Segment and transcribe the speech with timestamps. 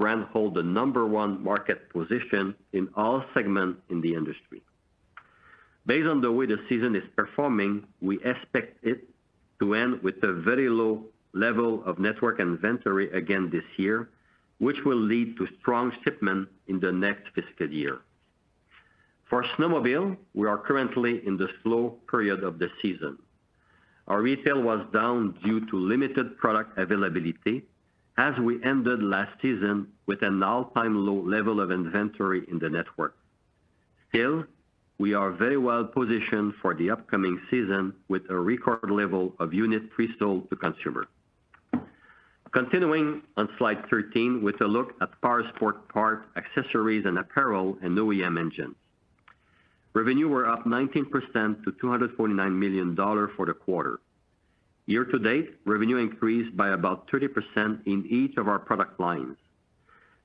[0.00, 4.62] Brand holds the number one market position in all segments in the industry.
[5.84, 9.06] Based on the way the season is performing, we expect it
[9.60, 14.08] to end with a very low level of network inventory again this year,
[14.58, 17.98] which will lead to strong shipment in the next fiscal year.
[19.28, 23.18] For snowmobile, we are currently in the slow period of the season.
[24.08, 27.64] Our retail was down due to limited product availability
[28.20, 33.16] as we ended last season with an all-time low level of inventory in the network.
[34.10, 34.44] Still,
[34.98, 39.86] we are very well positioned for the upcoming season with a record level of units
[39.94, 41.06] pre-sold to consumers.
[42.52, 48.38] Continuing on slide 13 with a look at Powersport parts, accessories, and apparel and OEM
[48.38, 48.76] engines.
[49.94, 53.98] Revenue were up 19% to 249 million dollars for the quarter.
[54.86, 59.36] Year to date, revenue increased by about 30% in each of our product lines.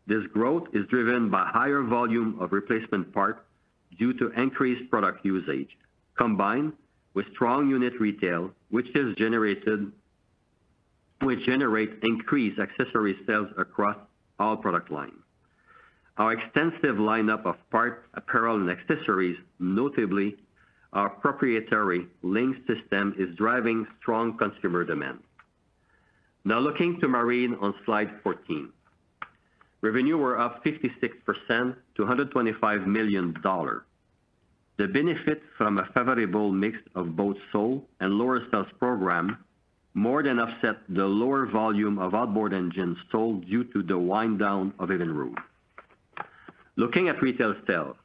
[0.07, 3.41] This growth is driven by higher volume of replacement parts
[3.97, 5.69] due to increased product usage,
[6.17, 6.73] combined
[7.13, 9.91] with strong unit retail, which is generated
[11.21, 13.95] which generates increased accessory sales across
[14.37, 15.13] all product lines.
[16.17, 20.35] Our extensive lineup of parts, apparel, and accessories, notably
[20.95, 25.19] our proprietary LinQ system, is driving strong consumer demand.
[26.45, 28.69] Now looking to Marine on slide 14.
[29.81, 33.83] Revenue were up 56% to 125 million dollars.
[34.77, 39.37] The benefit from a favorable mix of boats sold and lower sales program
[39.93, 44.73] more than offset the lower volume of outboard engines sold due to the wind down
[44.79, 45.37] of Evinrude.
[46.75, 47.95] Looking at retail sales,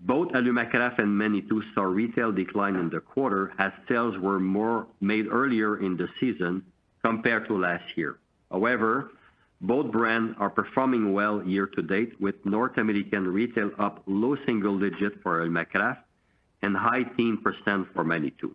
[0.00, 5.26] both Alumacraft and Manitou saw retail decline in the quarter as sales were more made
[5.30, 6.62] earlier in the season
[7.02, 8.18] compared to last year.
[8.50, 9.12] However,
[9.60, 14.78] both brands are performing well year to date, with North American retail up low single
[14.78, 15.98] digit for Alumacraft
[16.62, 18.54] and high teen percent % for Manitou.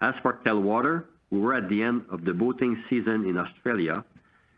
[0.00, 4.04] As for Telwater, we were at the end of the boating season in Australia.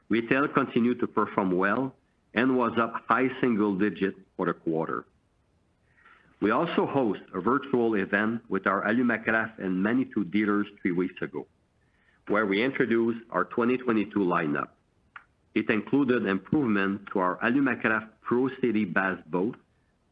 [0.09, 1.95] Retail continued to perform well
[2.35, 5.05] and was up high single digit for the quarter.
[6.41, 11.47] We also host a virtual event with our Alumacraft and Manitou dealers three weeks ago,
[12.29, 14.69] where we introduced our 2022 lineup.
[15.55, 19.57] It included improvement to our Alumacraft Pro Series bass boat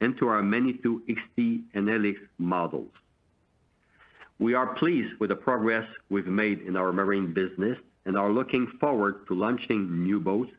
[0.01, 2.91] and to our Manitou XT and LX models.
[4.39, 8.67] We are pleased with the progress we've made in our marine business and are looking
[8.81, 10.51] forward to launching new boats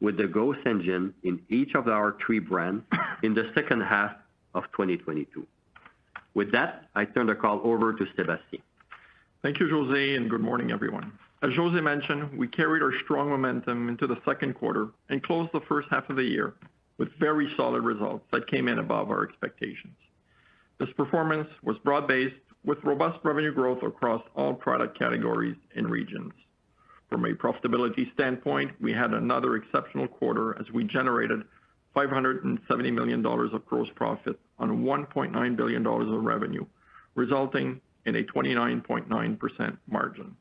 [0.00, 2.84] with the Ghost engine in each of our three brands
[3.22, 4.12] in the second half
[4.54, 5.46] of 2022.
[6.34, 8.62] With that, I turn the call over to Sébastien.
[9.42, 11.12] Thank you, José, and good morning, everyone.
[11.42, 15.62] As José mentioned, we carried our strong momentum into the second quarter and closed the
[15.62, 16.54] first half of the year
[16.98, 19.96] with very solid results that came in above our expectations.
[20.78, 22.34] This performance was broad-based
[22.64, 26.32] with robust revenue growth across all product categories and regions.
[27.08, 31.42] From a profitability standpoint, we had another exceptional quarter as we generated
[31.94, 36.64] 570 million dollars of gross profit on 1.9 billion dollars of revenue,
[37.14, 40.36] resulting in a 29.9% margin.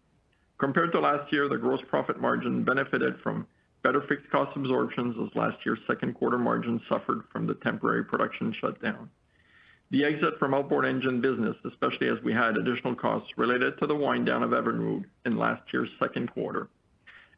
[0.59, 3.47] Compared to last year, the gross profit margin benefited from
[3.83, 8.53] better fixed cost absorptions as last year's second quarter margin suffered from the temporary production
[8.59, 9.09] shutdown.
[9.91, 13.95] The exit from outboard engine business, especially as we had additional costs related to the
[13.95, 16.67] wind down of Evinrude in last year's second quarter,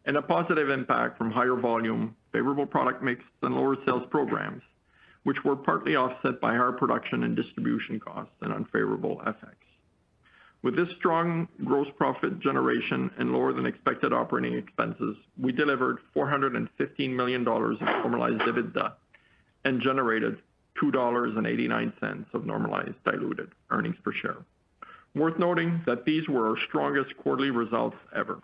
[0.06, 4.62] and a positive impact from higher volume, favorable product mix, and lower sales programs,
[5.24, 9.54] which were partly offset by higher production and distribution costs and unfavorable FX.
[10.64, 17.16] With this strong gross profit generation and lower than expected operating expenses, we delivered 415
[17.16, 18.94] million dollars of normalized EBITDA
[19.66, 20.38] and generated
[20.82, 24.38] 2.89 dollars of normalized diluted earnings per share.
[25.16, 28.40] Worth noting that these were our strongest quarterly results ever.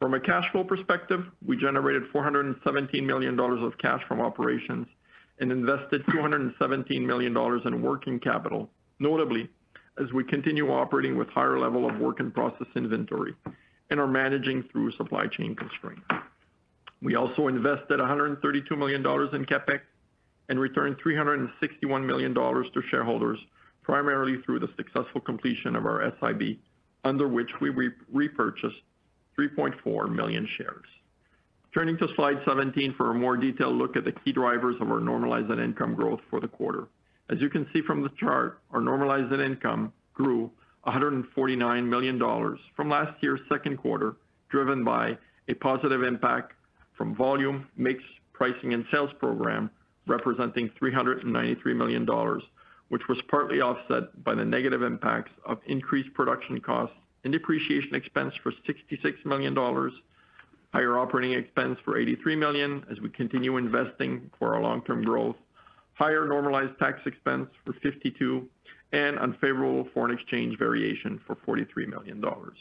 [0.00, 4.86] From a cash flow perspective, we generated 417 million dollars of cash from operations
[5.40, 9.50] and invested 217 million dollars in working capital, notably
[10.02, 13.34] as we continue operating with higher level of work in process inventory
[13.90, 16.00] and are managing through supply chain constraints.
[17.02, 19.80] We also invested 132 million dollars in CapEx
[20.48, 23.38] and returned 361 million dollars to shareholders,
[23.82, 26.56] primarily through the successful completion of our SIB,
[27.04, 28.80] under which we repurchased
[29.38, 30.86] 3.4 million shares.
[31.72, 35.00] Turning to slide 17 for a more detailed look at the key drivers of our
[35.00, 36.88] normalized net income growth for the quarter.
[37.30, 40.50] As you can see from the chart, our normalized net income grew
[40.82, 44.16] 149 million dollars from last year's second quarter,
[44.48, 45.16] driven by
[45.48, 46.54] a positive impact
[46.96, 48.02] from volume, mix,
[48.32, 49.70] pricing, and sales program,
[50.06, 52.42] representing 393 million dollars,
[52.88, 58.34] which was partly offset by the negative impacts of increased production costs and depreciation expense
[58.42, 59.92] for 66 million dollars,
[60.72, 65.36] higher operating expense for 83 million as we continue investing for our long-term growth,
[65.94, 68.48] higher normalized tax expense for $52 million,
[68.92, 72.56] and unfavorable foreign exchange variation for 43 million dollars.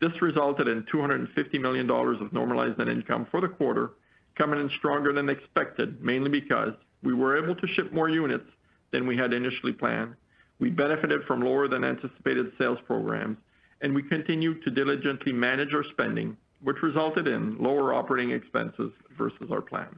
[0.00, 3.90] This resulted in 250 million dollars of normalized net income for the quarter,
[4.36, 6.72] coming in stronger than expected, mainly because
[7.02, 8.48] we were able to ship more units
[8.90, 10.14] than we had initially planned.
[10.58, 13.36] We benefited from lower than anticipated sales programs,
[13.80, 19.50] and we continued to diligently manage our spending, which resulted in lower operating expenses versus
[19.50, 19.88] our plan.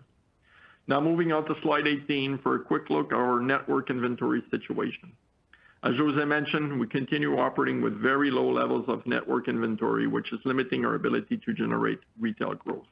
[0.87, 5.13] Now, moving on to slide 18 for a quick look at our network inventory situation.
[5.85, 10.39] As José mentioned, we continue operating with very low levels of network inventory, which is
[10.45, 12.87] limiting our ability to generate retail growth.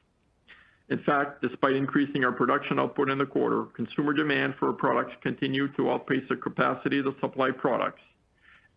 [0.89, 5.13] In fact, despite increasing our production output in the quarter, consumer demand for our products
[5.21, 8.01] continued to outpace the capacity to supply products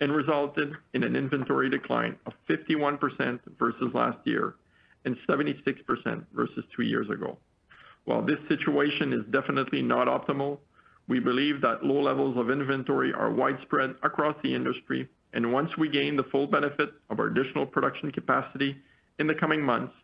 [0.00, 4.54] and resulted in an inventory decline of 51% versus last year
[5.04, 7.38] and 76% versus two years ago.
[8.04, 10.58] While this situation is definitely not optimal,
[11.08, 15.88] we believe that low levels of inventory are widespread across the industry, and once we
[15.88, 18.76] gain the full benefit of our additional production capacity
[19.18, 19.94] in the coming months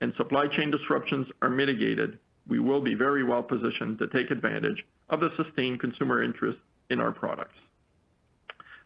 [0.00, 2.18] and supply chain disruptions are mitigated,
[2.48, 6.58] we will be very well positioned to take advantage of the sustained consumer interest
[6.90, 7.54] in our products.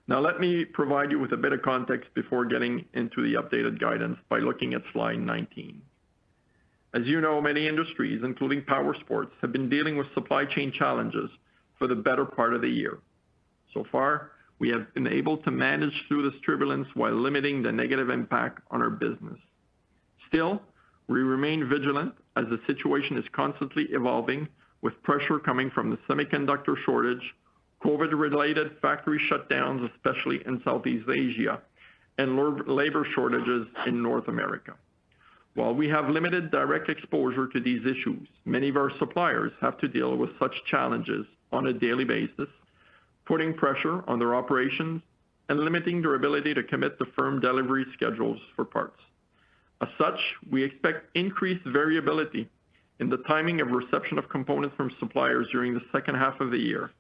[0.09, 3.81] Now, let me provide you with a bit of context before getting into the updated
[3.81, 5.83] guidance by looking at slide 19.
[6.95, 11.29] As you know, many industries, including powersports, have been dealing with supply chain challenges
[11.79, 12.99] for the better part of the year.
[13.75, 14.31] So far,
[14.61, 18.81] we have been able to manage through this turbulence while limiting the negative impact on
[18.81, 19.39] our business.
[20.29, 20.63] Still,
[21.09, 24.49] we remain vigilant as the situation is constantly evolving,
[24.83, 27.35] with pressure coming from the semiconductor shortage,
[27.87, 31.61] COVID-related factory shutdowns, especially in Southeast Asia,
[32.19, 32.37] and
[32.67, 34.75] labor shortages in North America.
[35.55, 39.89] While we have limited direct exposure to these issues, many of our suppliers have to
[39.89, 42.49] deal with such challenges on a daily basis,
[43.25, 45.01] putting pressure on their operations
[45.49, 49.01] and limiting their ability to commit to firm delivery schedules for parts.
[49.81, 50.19] As such,
[50.51, 52.49] we expect increased variability
[52.99, 56.59] in the timing of reception of components from suppliers during the second half of the
[56.59, 56.91] year.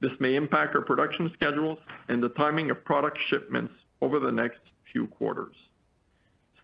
[0.00, 1.78] This may impact our production schedules
[2.08, 4.60] and the timing of product shipments over the next
[4.92, 5.54] few quarters.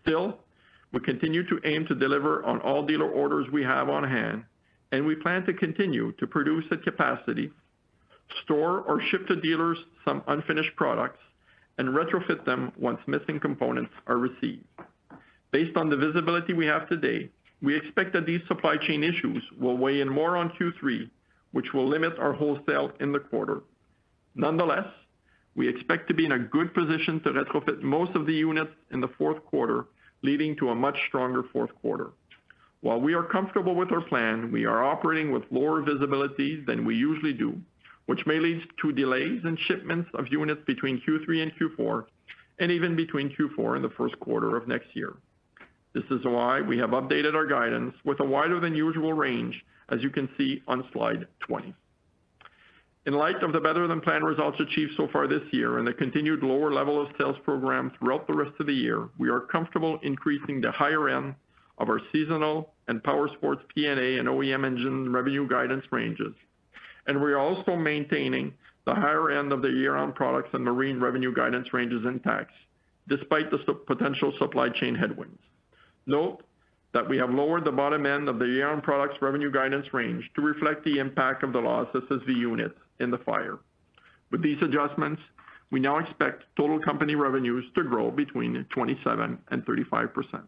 [0.01, 0.39] Still,
[0.93, 4.43] we continue to aim to deliver on all dealer orders we have on hand,
[4.91, 7.51] and we plan to continue to produce at capacity,
[8.43, 11.19] store or ship to dealers some unfinished products,
[11.77, 14.63] and retrofit them once missing components are received.
[15.51, 17.29] Based on the visibility we have today,
[17.61, 21.09] we expect that these supply chain issues will weigh in more on Q3,
[21.55, 23.61] which will limit our wholesale in the quarter.
[24.35, 24.87] Nonetheless,
[25.55, 28.99] we expect to be in a good position to retrofit most of the units in
[28.99, 29.85] the fourth quarter,
[30.21, 32.09] leading to a much stronger fourth quarter.
[32.81, 36.97] While we are comfortable with our plan, we are operating with lower visibility than we
[36.97, 37.55] usually do,
[38.07, 42.03] which may lead to delays in shipments of units between Q3 and Q4,
[42.59, 45.13] and even between Q4 and the first quarter of next year.
[45.93, 50.01] This is why we have updated our guidance with a wider than usual range, as
[50.01, 51.73] you can see on slide 20.
[53.05, 56.71] In light of the better-than-planned results achieved so far this year and the continued lower
[56.71, 60.71] level of sales program throughout the rest of the year, we are comfortable increasing the
[60.71, 61.35] higher end
[61.77, 66.33] of our seasonal and powersports P&A and OEM engine revenue guidance ranges.
[67.05, 68.53] And we are also maintaining
[68.85, 72.51] the higher end of the year-round products and marine revenue guidance ranges intact,
[73.07, 75.39] despite the potential supply chain headwinds.
[76.07, 76.43] Note
[76.95, 80.41] that we have lowered the bottom end of the year-round products revenue guidance range to
[80.41, 83.59] reflect the impact of the loss of SSV units in the fire.
[84.31, 85.21] With these adjustments,
[85.71, 90.43] we now expect total company revenues to grow between 27 and 35%.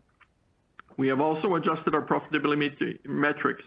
[0.96, 3.64] We have also adjusted our profitability metrics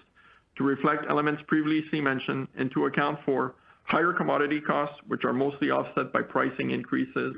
[0.56, 5.70] to reflect elements previously mentioned and to account for higher commodity costs, which are mostly
[5.70, 7.37] offset by pricing increases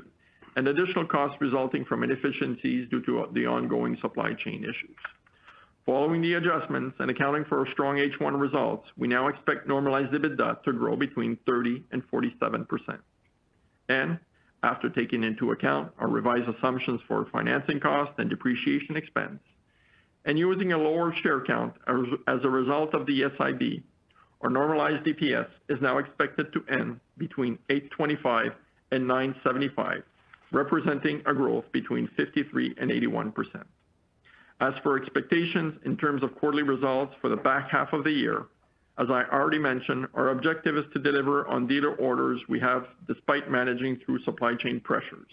[0.55, 4.95] and additional costs resulting from inefficiencies due to the ongoing supply chain issues.
[5.85, 10.63] Following the adjustments and accounting for our strong H1 results, we now expect normalized EBITDA
[10.63, 12.99] to grow between 30 and 47%.
[13.89, 14.17] And
[14.63, 19.41] after taking into account our revised assumptions for financing costs and depreciation expense,
[20.23, 21.73] and using a lower share count
[22.27, 23.83] as a result of the SIB,
[24.39, 28.53] our normalized EPS is now expected to end between 8.25
[28.91, 30.03] and 9.75,
[30.53, 33.63] representing a growth between 53 and 81%.
[34.61, 38.45] As for expectations in terms of quarterly results for the back half of the year,
[38.97, 43.49] as I already mentioned, our objective is to deliver on dealer orders we have despite
[43.49, 45.27] managing through supply chain pressures.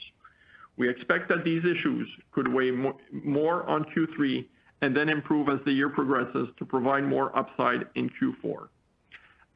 [0.76, 2.70] We expect that these issues could weigh
[3.12, 4.46] more on Q3
[4.80, 8.68] and then improve as the year progresses to provide more upside in Q4.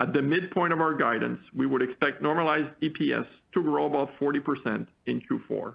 [0.01, 4.87] At the midpoint of our guidance, we would expect normalized EPS to grow about 40%
[5.07, 5.75] in Q4.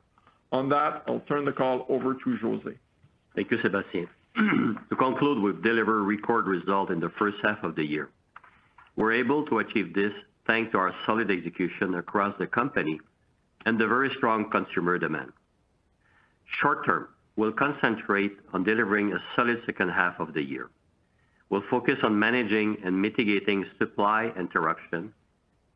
[0.51, 2.77] On that, I'll turn the call over to José.
[3.39, 4.09] Thank you, Sébastien.
[4.89, 8.09] To conclude, we've delivered record result in the first half of the year.
[8.97, 10.11] We're able to achieve this
[10.45, 12.99] thanks to our solid execution across the company
[13.65, 15.31] and the very strong consumer demand.
[16.59, 20.69] Short term, we'll concentrate on delivering a solid second half of the year.
[21.49, 25.13] We'll focus on managing and mitigating supply interruption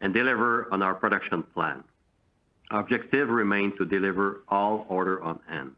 [0.01, 1.85] and deliver on our production plan.
[2.71, 5.75] Our objective remains to deliver all order on hand.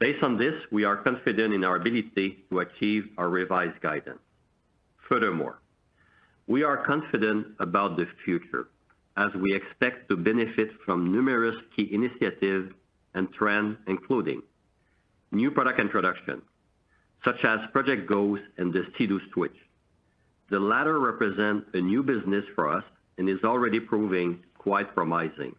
[0.00, 4.18] Based on this, we are confident in our ability to achieve our revised guidance.
[5.10, 5.60] Furthermore,
[6.46, 8.68] we are confident about the future
[9.18, 12.72] as we expect to benefit from numerous key initiatives
[13.12, 14.42] and trends, including
[15.32, 16.40] new product introduction,
[17.22, 19.56] such as Project Ghost and the Sea-Doo Switch.
[20.48, 22.84] The latter represent a new business for us
[23.18, 25.54] and is already proving quite promising.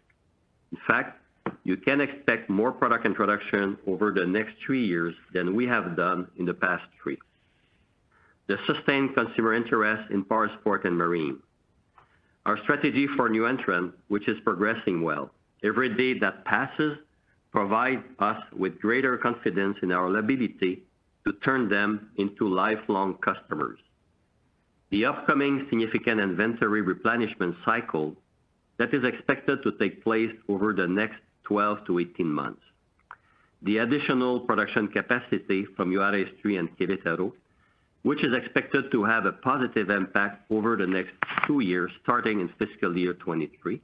[0.72, 1.21] In fact,
[1.64, 6.28] you can expect more product introduction over the next three years than we have done
[6.38, 7.18] in the past three.
[8.48, 11.40] The sustained consumer interest in powersport and marine.
[12.46, 15.32] Our strategy for new entrant, which is progressing well.
[15.64, 16.98] Every day that passes
[17.52, 20.84] provides us with greater confidence in our ability
[21.26, 23.80] to turn them into lifelong customers.
[24.90, 28.16] The upcoming significant inventory replenishment cycle
[28.78, 31.20] that is expected to take place over the next
[31.52, 32.62] 12-18 months.
[33.62, 37.34] The additional production capacity from Juárez 3 and Querétaro,
[38.04, 41.12] which is expected to have a positive impact over the next
[41.46, 43.82] two years, starting in fiscal year 2023,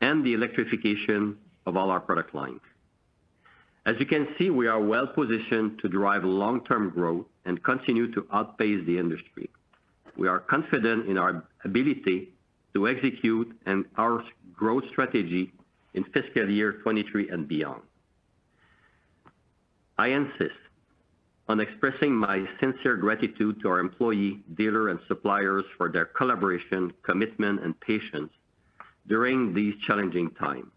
[0.00, 2.60] and the electrification of all our product lines.
[3.84, 8.26] As you can see, we are well positioned to drive long-term growth and continue to
[8.32, 9.50] outpace the industry.
[10.16, 12.30] We are confident in our ability
[12.74, 14.24] to execute and our
[14.54, 15.52] growth strategy
[15.96, 17.82] in fiscal year 2023 and beyond.
[19.98, 20.60] I insist
[21.48, 27.62] on expressing my sincere gratitude to our employee, dealer, and suppliers for their collaboration, commitment,
[27.62, 28.32] and patience
[29.08, 30.70] during these challenging times.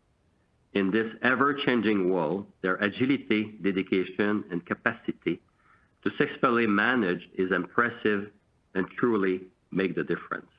[0.73, 5.41] In this ever-changing world, their agility, dedication, and capacity
[6.03, 8.29] to successfully manage is impressive
[8.75, 10.49] and truly make the difference.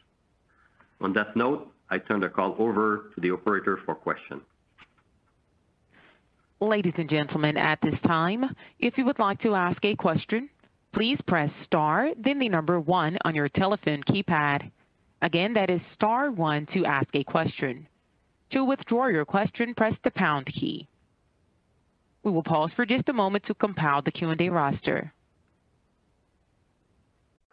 [1.01, 4.43] On that note, I turn the call over to the operator for questions.
[6.61, 8.45] Ladies and gentlemen, at this time,
[8.79, 10.49] if you would like to ask a question,
[10.93, 14.71] please press star then the number one on your telephone keypad.
[15.23, 17.87] Again, that is star one to ask a question.
[18.53, 20.89] To withdraw your question, press the pound key.
[22.23, 25.13] We will pause for just a moment to compile the Q&A roster.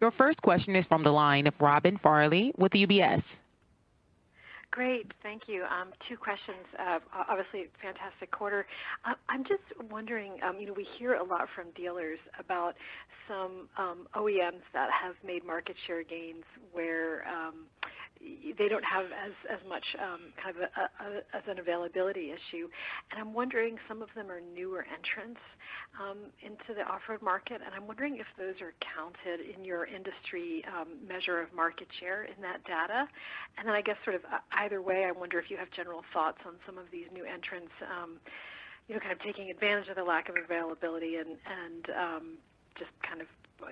[0.00, 3.22] Your first question is from the line of Robin Farley with UBS.
[4.70, 5.10] Great.
[5.22, 5.64] Thank you.
[5.64, 6.64] Um, two questions.
[6.78, 8.66] Uh, obviously, fantastic quarter.
[9.04, 12.74] Uh, I'm just wondering, um, you know, we hear a lot from dealers about
[13.26, 17.24] some um, OEMs that have made market share gains where
[18.58, 20.62] they don't have as as much um, kind of
[21.32, 22.68] as an availability issue.
[23.10, 25.40] And I'm wondering, some of them are newer entrants
[25.98, 30.64] um, into the off-road market, and I'm wondering if those are counted in your industry
[30.68, 33.08] um, measure of market share in that data.
[33.56, 36.02] And then I guess sort of uh, either way, I wonder if you have general
[36.12, 37.72] thoughts on some of these new entrants,
[38.88, 41.36] you know, kind of taking advantage of the lack of availability and
[42.78, 43.28] just kind of
[43.62, 43.68] uh,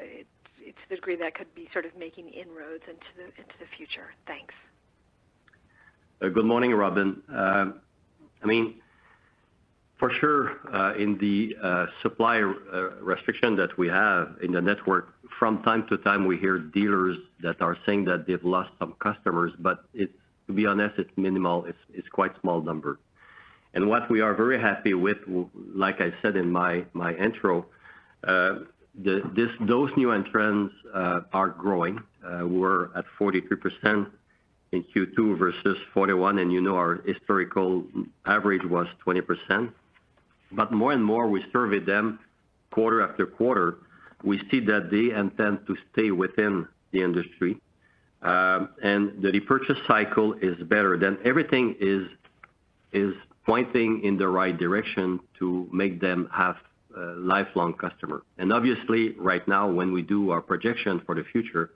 [0.67, 4.13] to the degree that could be sort of making inroads into the into the future.
[4.27, 4.55] Thanks.
[6.21, 7.23] Uh, good morning, Robin.
[7.33, 7.67] Uh,
[8.43, 8.75] I mean,
[9.99, 11.57] for sure, uh, in the
[12.03, 17.17] supply restriction that we have in the network, from time to time, we hear dealers
[17.41, 20.13] that are saying that they've lost some customers, but it's,
[20.47, 21.67] to be honest, it's minimal.
[21.93, 22.99] It's quite small number.
[23.75, 25.19] And what we are very happy with,
[25.75, 26.85] like I said in my
[27.15, 27.67] intro,
[28.99, 32.01] those new entrants are growing.
[32.23, 34.11] We're at 43%
[34.73, 37.85] in Q2 versus 41, and you know our historical
[38.27, 39.73] average was 20%.
[40.53, 42.19] But more and more we survey them
[42.71, 43.79] quarter after quarter,
[44.23, 47.61] we see that they intend to stay within the industry.
[48.23, 50.99] Um and the repurchase cycle is better.
[50.99, 53.15] Then everything is
[53.47, 56.57] pointing in the right direction to make them have
[57.17, 58.23] lifelong customer.
[58.39, 61.71] And obviously, right now, when we do our projection for the future,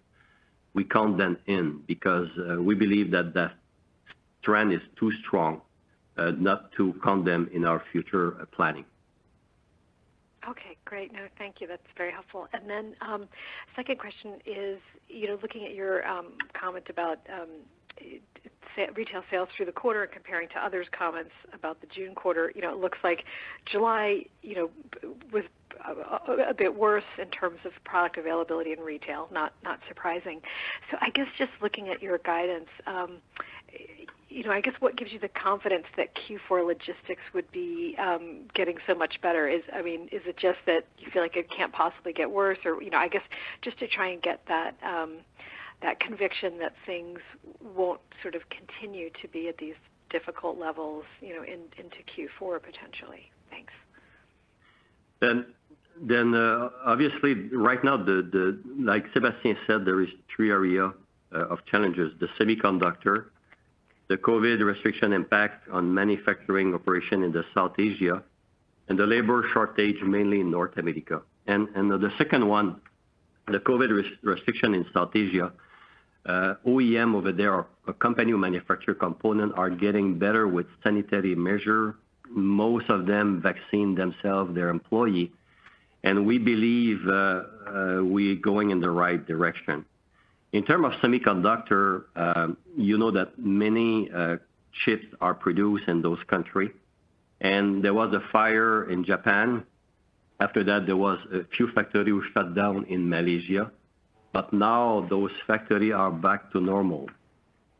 [0.75, 3.53] we count them in because uh, we believe that that
[4.43, 5.61] trend is too strong
[6.17, 8.85] uh, not to count them in our future uh, planning.
[10.49, 11.13] Okay, great.
[11.13, 11.69] No, thank you.
[11.69, 12.49] That's very helpful.
[12.53, 13.29] And then, um,
[13.77, 17.49] Second question is, you know, looking at your um, comment about um,
[18.97, 22.63] retail sales through the quarter and comparing to others' comments about the June quarter, you
[22.63, 23.25] know, it looks like
[23.67, 24.71] July, you know,
[25.33, 25.45] was
[25.87, 30.41] uh, a bit worse in terms of product availability in retail, not not surprising.
[30.91, 33.19] So I guess just looking at your guidance, um,
[34.29, 38.43] you know, I guess what gives you the confidence that Q4 logistics would be um,
[38.55, 39.49] getting so much better?
[39.49, 42.59] Is I mean, is it just that you feel like it can't possibly get worse?
[42.65, 43.23] Or, you know, I guess
[43.61, 45.19] just to try and get that um,
[46.01, 47.21] conviction that things
[47.75, 49.75] won't sort of continue to be at these
[50.11, 53.31] difficult levels, you know, into Q4 potentially.
[53.51, 53.73] Thanks.
[55.21, 60.93] Then, uh, obviously right now, the, the like Sébastien said, there is three areas
[61.35, 63.27] uh, of challenges, the semiconductor,
[64.09, 68.23] the COVID restriction impact on manufacturing operation in the South Asia,
[68.89, 71.23] and the labor shortage, mainly in North America.
[71.47, 72.81] And, and the second one,
[73.47, 75.53] the COVID restriction in South Asia,
[76.25, 81.97] Uh, OEM over there a company who manufacture component are getting better with sanitary measure.
[82.31, 85.33] Most of them vaccine themselves, their employee,
[86.05, 89.85] and we believe uh, uh, we going in the right direction.
[90.53, 94.09] In terms of semiconductor, um, you know that many
[94.85, 96.71] chips are produced in those countries,
[97.41, 99.65] and there was a fire in Japan.
[100.41, 103.71] After that, there was a few factories shut down in Malaysia,
[104.33, 107.09] but now those factories are back to normal.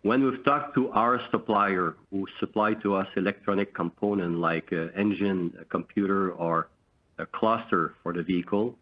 [0.03, 5.65] When we've talked to our supplier who supply to us electronic component like uh, engine,
[5.71, 6.69] computer or
[7.19, 8.77] a cluster for the vehicle,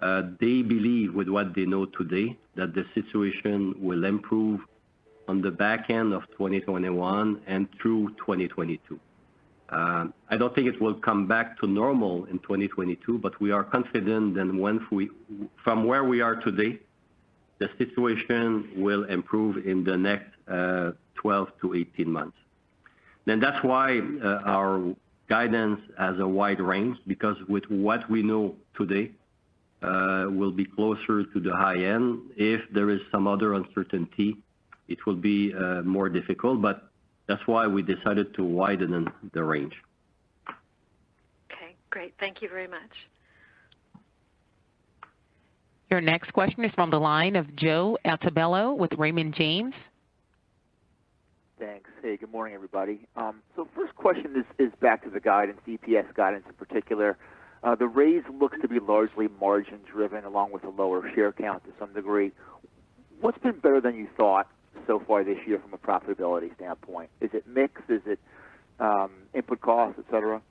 [0.00, 4.60] uh, they believe with what they know today that the situation will improve
[5.28, 9.00] on the back end of 2021 and through 2022.
[9.68, 13.64] Uh, I don't think it will come back to normal in 2022, but we are
[13.64, 14.46] confident that
[15.64, 16.78] from where we are today,
[17.58, 20.92] the situation will improve in the next uh,
[21.24, 22.36] 12-18 months.
[23.24, 24.94] Then that's why uh, our
[25.28, 29.10] guidance has a wide range, because with what we know today,
[29.82, 32.20] uh, we'll be closer to the high end.
[32.36, 34.36] If there is some other uncertainty,
[34.88, 35.52] it will be
[35.84, 36.90] more difficult, but
[37.26, 39.74] that's why we decided to widen the range.
[41.50, 42.14] Okay, great.
[42.20, 42.90] Thank you very much.
[45.90, 49.72] Your next question is from the line of Joe Altobello with Raymond James.
[51.60, 51.88] Thanks.
[52.02, 53.06] Hey, good morning, everybody.
[53.16, 53.40] Um,
[53.74, 57.16] first question is back to the guidance, EPS guidance in particular.
[57.62, 61.64] Uh, the raise looks to be largely margin driven along with a lower share count
[61.64, 62.32] to some degree.
[63.20, 64.48] What's been better than you thought
[64.86, 67.10] so far this year from a profitability standpoint?
[67.20, 67.80] Is it mix?
[67.88, 68.18] Is it
[68.80, 70.42] um, input costs, et cetera?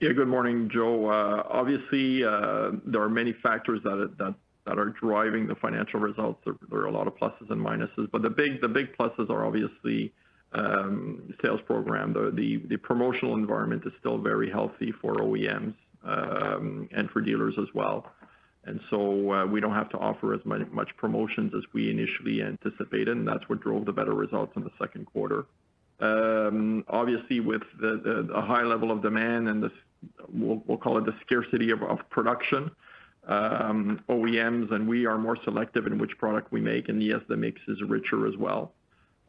[0.00, 1.08] Yeah, good morning, Joe.
[1.10, 4.34] Obviously, there are many factors that
[4.66, 6.42] are driving the financial results.
[6.44, 9.46] There are a lot of pluses and minuses, but the big the big pluses are
[9.46, 10.12] obviously
[10.52, 12.12] um sales program.
[12.12, 18.10] The the promotional environment is still very healthy for OEMs and for dealers as well.
[18.64, 23.08] And so uh we don't have to offer as much promotions as we initially anticipated,
[23.16, 25.46] and that's what drove the better results in the second quarter.
[26.00, 29.70] Um, obviously, with the high level of demand and
[30.32, 31.78] we'll call it the scarcity of
[32.10, 32.70] production,
[33.26, 37.36] um, OEMs and we are more selective in which product we make, and yes, the
[37.36, 38.72] mix is richer as well.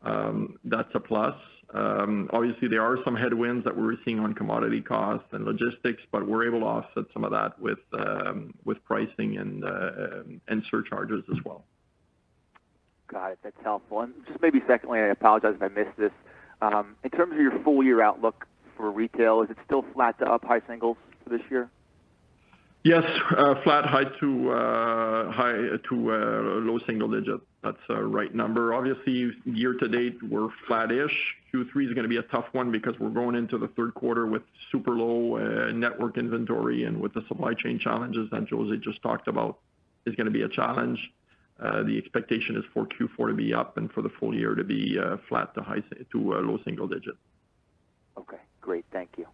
[0.04, 1.36] Um, that's a plus.
[1.74, 6.46] Obviously, there are some headwinds that we're seeing on commodity costs and logistics, but we're
[6.48, 7.80] able to offset some of that with
[8.86, 11.64] pricing uh, and surcharges as well.
[13.08, 13.40] Got it.
[13.44, 14.08] That's helpful.
[14.28, 16.12] Just maybe secondly, I apologize if I missed this.
[16.62, 18.46] Um, in terms of your full year outlook
[18.78, 21.70] for retail, is it still flat to up high singles for this year?
[22.86, 23.04] Yes,
[23.36, 25.54] uh, flat high to uh high
[25.90, 27.42] to uh, low single digit.
[27.64, 28.76] That's a right number.
[28.76, 31.36] Obviously, year to date, we're flat-ish.
[31.52, 34.44] Q3 is gonna be a tough one because we're going into the third quarter with
[34.72, 39.28] super low uh, network inventory and with the supply chain challenges that José just talked
[39.28, 39.58] about
[40.06, 41.00] is gonna be a challenge.
[41.62, 44.64] Uh, the expectation is for Q4 to be up and for the full year to
[44.64, 47.16] be uh, flat to uh, low single digit.
[48.18, 48.86] Okay, great.
[48.92, 49.26] Thank you.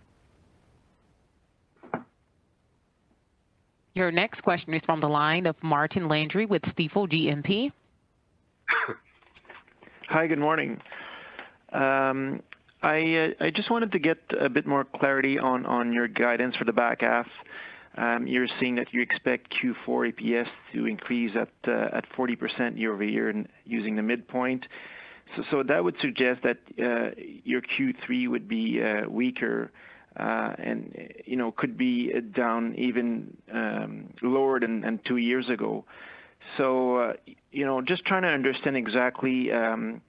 [3.94, 7.72] Your next question is from the line of Martin Landry with Stifel GMP.
[10.08, 10.80] Hi, good morning.
[11.74, 12.42] Um,
[12.84, 16.74] I just wanted to get a bit more clarity on on your guidance for the
[16.74, 17.28] back half.
[17.98, 23.48] Um, you're saying that you expect Q4 EPS to increase at uh, 40% year-over-year and
[23.66, 24.66] using the midpoint.
[25.50, 27.12] So that would suggest that uh,
[27.44, 29.72] your Q3 would be uh, weaker,
[30.16, 35.86] and you know, could be down even um, lower than two years ago.
[36.58, 37.14] So
[37.52, 40.02] you know, just trying to understand exactly um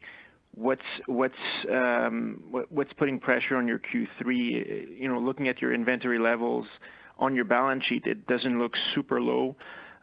[0.55, 1.35] what's what's
[1.71, 4.99] um what's putting pressure on your Q3.
[4.99, 6.66] You know, looking at your inventory levels
[7.22, 9.56] on your balance sheet, it doesn't look super low.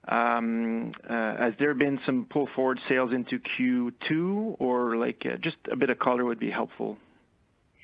[0.07, 5.75] Um, uh, has there been some pull-forward sales into Q2 or like uh, just a
[5.75, 6.97] bit of color would be helpful.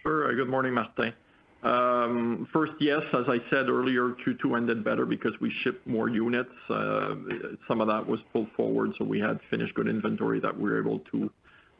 [0.02, 0.32] Sure.
[0.32, 1.13] Uh, good morning, Martin.
[1.62, 6.52] Um, first, yes, as I said earlier, Q2 ended better because we shipped more units.
[6.69, 10.80] Some of that was pulled forward, so we had finished good inventory that we were
[10.80, 11.32] able to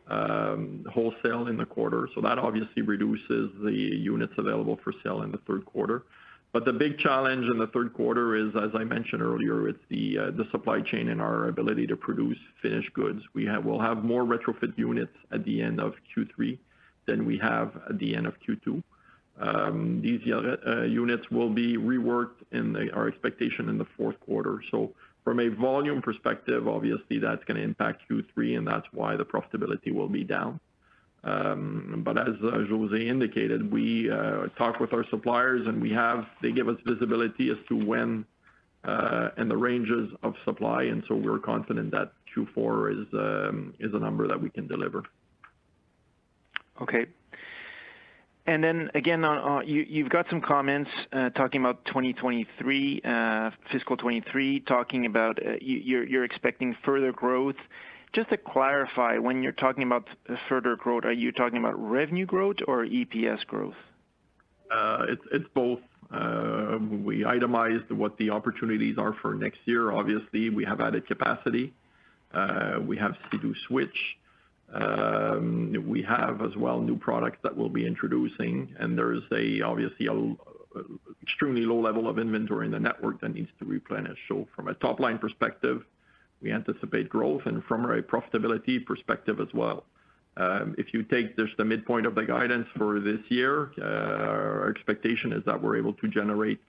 [0.08, 2.10] um, wholesale in the quarter.
[2.16, 6.04] So that obviously reduces the units available for sale in the third quarter.
[6.56, 10.18] But the big challenge in the third quarter is, as I mentioned earlier, it's the
[10.18, 13.22] uh, the supply chain and our ability to produce finished goods.
[13.34, 16.58] We'll have more retrofit units at the end of Q3
[17.08, 18.82] than we have at the end of Q2.
[19.38, 24.62] Um, these uh, uh, units will be reworked in our expectation in the fourth quarter.
[24.72, 24.94] So
[25.26, 30.08] from a volume perspective, obviously that's gonna impact Q3, and that's why the profitability will
[30.08, 30.62] be down.
[31.26, 36.26] Um, but as uh, José indicated, we uh, talk with our suppliers, and we have
[36.42, 38.26] they give us visibility as to when
[38.84, 43.92] uh, and the ranges of supply, and so we're confident that Q4 is um is
[43.96, 45.04] a number that we can deliver.
[46.80, 47.08] Okay.
[48.46, 49.26] And then again,
[49.66, 50.92] you've got some comments
[51.36, 53.02] talking about 2023,
[53.72, 57.56] fiscal 2023, talking about uh you're you're expecting further growth.
[58.16, 60.08] Just to clarify, when you're talking about
[60.48, 63.76] further growth, are you talking about revenue growth or EPS growth?
[64.72, 65.80] Uh, it's both.
[66.12, 69.92] Um, we itemized what the opportunities are for next year.
[69.92, 71.74] Obviously, we have added capacity.
[72.34, 74.18] Uh, we have Sea-Doo Switch.
[74.74, 79.62] Um, we have as well new products that we'll be introducing, and there is a
[79.62, 80.38] obviously an
[81.22, 84.20] extremely low level of inventory in the network that needs to replenish.
[84.56, 85.84] From a top-line perspective,
[86.42, 89.86] we anticipate growth and from a profitability perspective as well.
[90.38, 94.70] Um, if you take just the midpoint of the guidance for this year, uh, our
[94.70, 96.60] expectation is that we're able to generate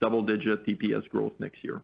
[0.00, 1.82] double-digit EPS growth next year.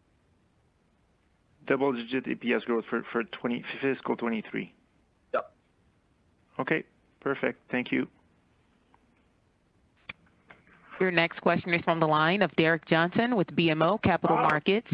[1.69, 4.75] Double-digit EPS growth for fiscal 2023?
[5.33, 5.53] Yep.
[6.59, 6.83] Okay,
[7.21, 7.61] perfect.
[7.71, 8.09] Thank you.
[11.01, 14.89] Your next question is from the line of Gerrick Johnson with BMO Capital Markets.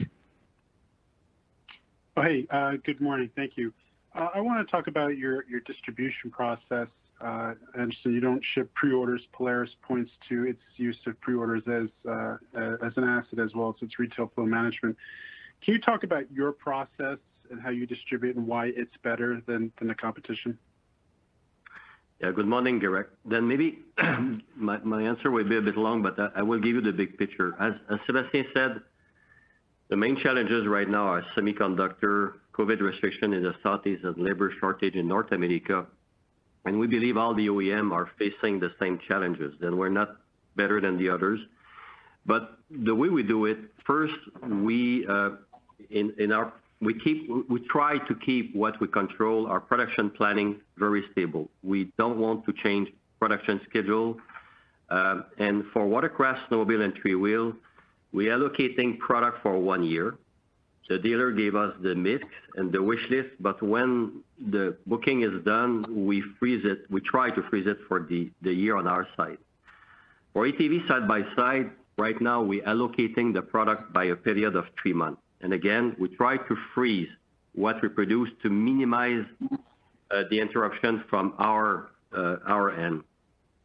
[2.17, 3.29] Oh, hey, uh, good morning.
[3.35, 3.73] Thank you.
[4.15, 6.87] Uh, I wanna talk about your distribution process.
[7.21, 9.23] Uh, and so you don't ship pre-orders.
[9.33, 14.31] Polaris points to its use of pre-orders as an asset as well as its retail
[14.35, 14.97] flow management.
[15.63, 17.19] Can you talk about your process
[17.51, 20.59] and how you distribute and why it's better than the competition?
[22.21, 22.31] Yeah.
[22.31, 23.09] Good morning, Gerrick.
[23.25, 23.81] Maybe
[24.57, 27.55] my answer will be a bit long, but I will give you the big picture.
[27.59, 27.75] As
[28.07, 28.83] Sébastien said,
[29.89, 34.95] the main challenges right now are semiconductor, COVID restriction in the Southeast, and labor shortage
[34.95, 35.87] in North America.
[36.67, 40.17] and we believe all the OEM are facing the same challenges, and we're not
[40.57, 41.39] better than the others.
[42.25, 44.49] But the way we do it, first, uh,
[46.81, 51.51] we keep, we try to keep what we control, our production planning, very stable.
[51.63, 54.17] We don't want to change production schedule.
[54.89, 57.53] Uh, and for watercraft, snowmobile, and three-wheel,
[58.15, 60.15] we allocating product for one year.
[60.89, 62.25] The dealer gave us the mix
[62.57, 64.23] and the wish list, but when
[64.53, 66.85] the booking is done, we freeze it.
[66.91, 69.39] We try to freeze it for the year on our side.
[70.33, 75.21] For ATV side-by-side, right now, we're allocating the product by a period of three months.
[75.41, 77.09] And again, we try to freeze
[77.55, 79.25] what we produce to minimize
[80.11, 83.03] uh, the interruption from uh, our end.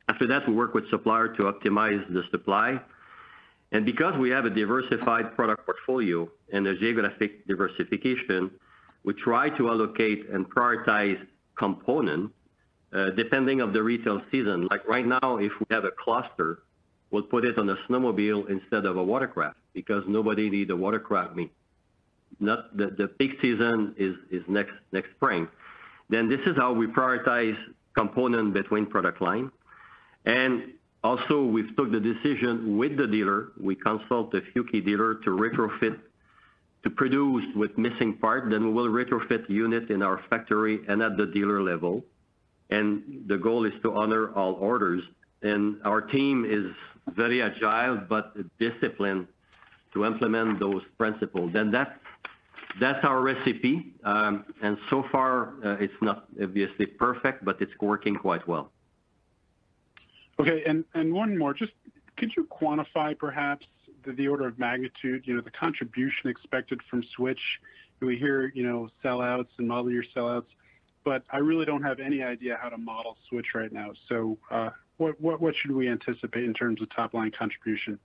[0.07, 2.79] After that, we work with supplier to optimize the supply.
[3.71, 8.51] And because we have a diversified product portfolio and a geographic diversification,
[9.03, 11.19] we try to allocate and prioritize
[11.57, 12.31] component
[12.91, 14.67] uh, depending on the retail season.
[14.71, 16.63] Like right now, if we have a cluster,
[17.11, 21.37] we'll put it on a snowmobile instead of a watercraft, because nobody need a watercraft.
[22.39, 25.47] Not the peak season is next spring.
[26.09, 27.57] Then this is how we prioritize
[27.95, 29.51] component between product line.
[31.03, 35.29] Also, we've took the decision with the dealer, we consult a few key dealer to
[35.29, 35.97] retrofit,
[36.83, 41.17] to produce with missing part, then we will retrofit unit in our factory and at
[41.17, 42.03] the dealer level.
[42.69, 45.03] And the goal is to honor all orders.
[45.41, 46.73] And our team is
[47.15, 49.27] very agile, but disciplined
[49.93, 51.51] to implement those principles.
[51.53, 53.93] Then that's our recipe.
[54.03, 58.71] Um, and so far, uh, it's not obviously perfect, but it's working quite well.
[60.39, 61.53] Okay, and one more.
[61.53, 61.73] Just
[62.17, 63.65] could you quantify perhaps
[64.05, 67.41] the order of magnitude, you know, the contribution expected from Switch?
[67.99, 70.45] We hear, you know, sellouts and model year sellouts,
[71.03, 73.91] but I really don't have any idea how to model Switch right now.
[74.07, 77.97] So, uh what should we anticipate in terms of top-line contribution?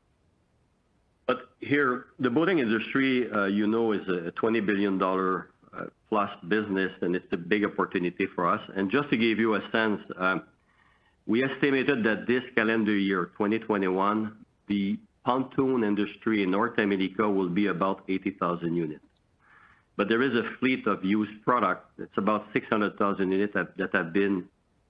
[1.27, 6.92] But here, the boating industry, uh, you know, is a $20 billion uh, plus business,
[7.01, 8.61] and it's a big opportunity for us.
[8.77, 10.44] And just to give you a sense, um,
[11.26, 17.68] we estimated that this calendar year, 2021, the pontoon industry in North America will be
[17.68, 19.04] about 80,000 units.
[19.96, 24.44] But there is a fleet of used product, it's about 600,000 units that have been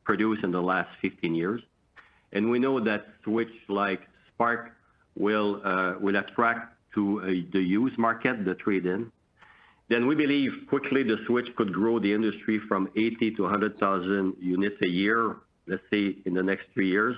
[0.04, 1.60] produced in the last 15 years.
[2.32, 4.00] And we know that Switch, like
[4.32, 4.72] Spark,
[5.16, 9.12] will uh, attract to uh, the used market, the trade-in.
[9.88, 14.76] Then we believe quickly the Switch could grow the industry from 80 to 100,000 units
[14.82, 15.36] a year,
[15.66, 17.16] let's say, in the next three years.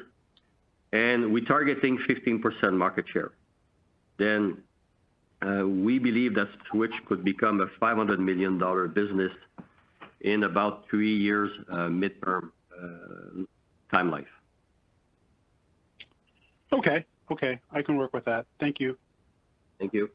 [0.93, 3.33] And we're targeting 15% market share.
[4.19, 4.59] Then,
[5.43, 8.59] uh, we believe that Switch could become a $500 million
[8.93, 9.33] business
[10.23, 13.45] in about three years, uh, midterm uh,
[13.91, 14.27] time life.
[16.73, 17.05] Okay.
[17.31, 18.47] Okay, I can work with that.
[18.61, 18.97] Thank you.
[19.79, 20.11] Thank you.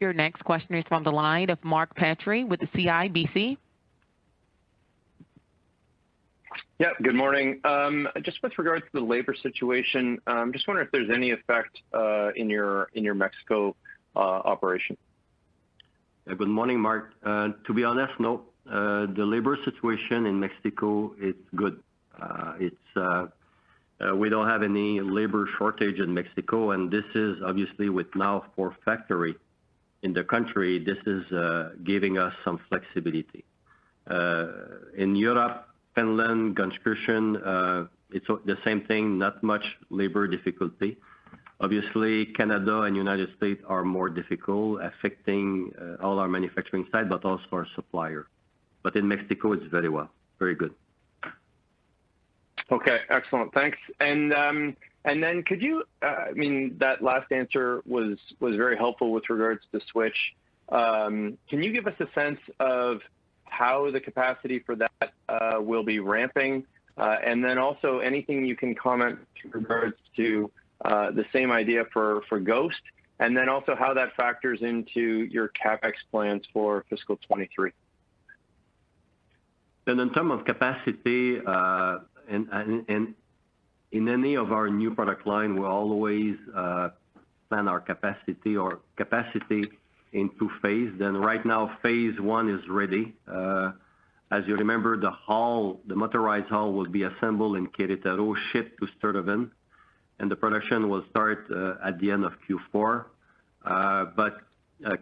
[0.00, 3.58] Your next question is from the line of Mark Petrie with the CIBC.
[6.80, 7.60] Yeah, good morning.
[7.64, 11.78] Um, just with regards to the labor situation, um, just wondering if there's any effect
[11.92, 13.76] uh, in your Mexico
[14.16, 14.96] uh, operation?
[16.26, 17.12] Good morning, Mark.
[17.22, 18.44] Uh, to be honest, no.
[18.64, 21.82] The labor situation in Mexico is good.
[22.58, 22.74] It's
[24.16, 28.74] we don't have any labor shortage in Mexico, and this is obviously with now four
[28.86, 29.34] factory
[30.02, 31.24] in the country, this is
[31.84, 33.44] giving us some flexibility.
[34.96, 40.96] In Europe, Finland, Gunskirchen, uh, it's the same thing, not much labor difficulty.
[41.60, 47.24] Obviously, Canada and United States are more difficult, affecting uh, all our manufacturing side, but
[47.24, 48.28] also our supplier.
[48.82, 50.74] But in Mexico, it's very well, very good.
[52.72, 53.52] Okay, excellent.
[53.52, 53.78] Thanks.
[53.98, 59.28] And um, then could you, uh, I mean, that last answer was very helpful with
[59.28, 60.16] regards to Switch.
[60.70, 63.00] Um, can you give us a sense of
[63.50, 66.64] how the capacity for that uh, will be ramping?
[66.96, 70.50] Uh, and then also anything you can comment in regards to
[70.84, 72.80] uh, the same idea for Ghost,
[73.18, 77.70] and then also how that factors into your CapEx plans for fiscal 2023.
[79.86, 81.36] In terms of capacity,
[83.92, 86.36] in any of our new product line, we always
[87.50, 89.70] plan our capacity or capacity
[90.12, 90.98] in two phases.
[90.98, 93.14] Then, right now, phase one is ready.
[93.30, 93.72] Uh,
[94.30, 98.88] as you remember, the hull, the motorized hull will be assembled in Querétaro, shipped to
[98.98, 99.50] Sturtevant,
[100.18, 103.04] and the production will start uh, at the end of Q4.
[103.64, 104.38] Uh, but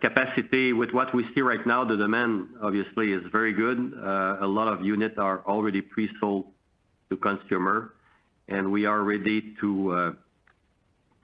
[0.01, 3.79] capacity, with what we see right now, the demand obviously is very good.
[3.79, 6.47] A lot of units are already pre-sold
[7.11, 7.95] to consumer,
[8.49, 10.17] and we are ready to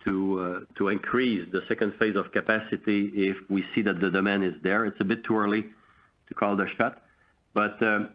[0.06, 4.84] Uh, increase the second phase of capacity if we see that the demand is there.
[4.84, 5.62] It's a bit too early
[6.28, 7.02] to call the shot.
[7.54, 8.10] But um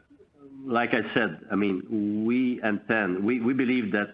[0.65, 4.09] like I said, I mean, we intend we believe that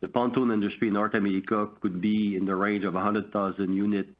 [0.00, 4.10] the pontoon industry in North America could be in the range of 100,000 units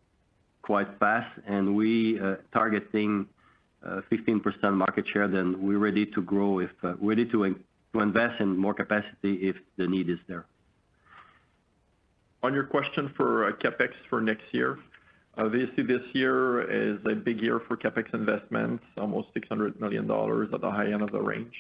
[0.62, 3.26] quite fast, and we uh, targeting
[3.84, 7.54] uh, 15% market share, then we're ready to grow if ready to
[7.94, 10.46] invest in more capacity if the need is there.
[12.44, 14.78] On your question for uh, CapEx for next year,
[15.38, 20.60] obviously this year is a big year for CapEx investments, almost 600 million dollars at
[20.60, 21.54] the high end of the range.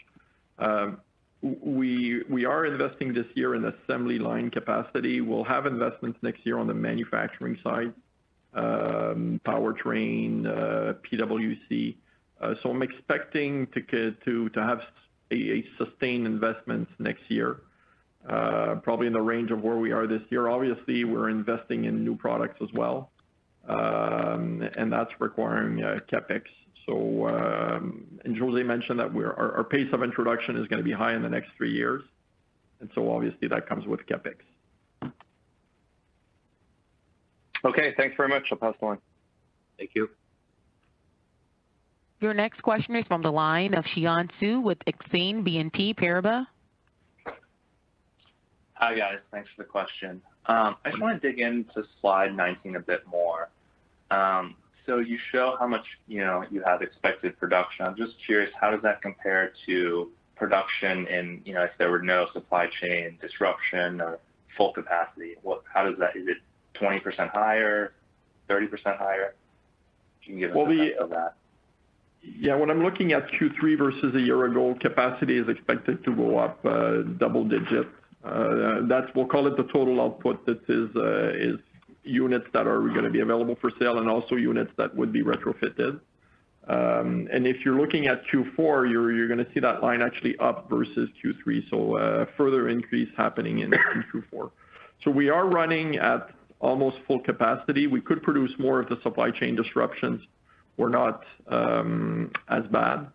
[0.58, 1.00] Um,
[1.40, 5.22] we we are investing this year in assembly line capacity.
[5.22, 7.94] We'll have investments next year on the manufacturing side,
[8.52, 11.96] um, powertrain, uh, PWC.
[12.42, 14.82] Uh so I'm expecting to to to have
[15.32, 17.62] a sustained investment next year,
[18.28, 20.48] Uh, probably in the range of where we are this year.
[20.48, 23.10] Obviously, we're investing in new products as well,
[23.68, 26.42] um, and that's requiring uh, CapEx.
[26.86, 31.22] So um and José mentioned that our pace of introduction is gonna be high in
[31.22, 32.02] the next three years,
[32.80, 34.36] and so obviously that comes with CapEx.
[37.64, 38.44] Okay, thanks very much.
[38.52, 38.98] I'll pass the line.
[39.78, 40.10] Thank you.
[42.20, 46.46] Your next question is from the line of Xian Siew with Exane BNP Paribas.
[48.84, 49.16] Hi, guys.
[49.30, 50.20] Thanks for the question.
[50.44, 53.48] I just wanna dig into slide 19 a bit more.
[54.10, 57.86] Um so you show how much, you know, you have expected production.
[57.86, 62.02] I'm just curious, how does that compare to production in, you know, if there were
[62.02, 64.18] no supply chain disruption or
[64.54, 65.36] full capacity?
[65.72, 66.14] How does that?
[66.14, 66.36] Is it
[66.74, 67.94] 20% higher,
[68.50, 69.34] 30% higher?
[70.22, 71.36] Can you give us a sense of that?
[72.20, 72.56] Yeah.
[72.56, 76.62] When I'm looking at Q3 versus a year ago, capacity is expected to go up
[77.18, 77.88] double digits.
[78.24, 80.46] That's, we'll call it the total output.
[80.46, 81.58] That is uh is
[82.04, 86.00] units that are gonna be available for sale and also units that would be retrofitted.
[86.68, 90.68] Um and if you're looking at Q4, you're you're gonna see that line actually up
[90.70, 94.50] versus Q3, so a further increase happening in Q4.
[95.06, 97.86] We are running at almost full capacity.
[97.86, 100.22] We could produce more if the supply chain disruptions
[100.78, 103.08] were not as bad,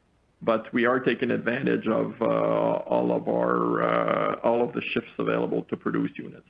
[0.74, 2.26] we are taking advantage of uh,
[3.84, 6.48] uh, all of the shifts available to produce units.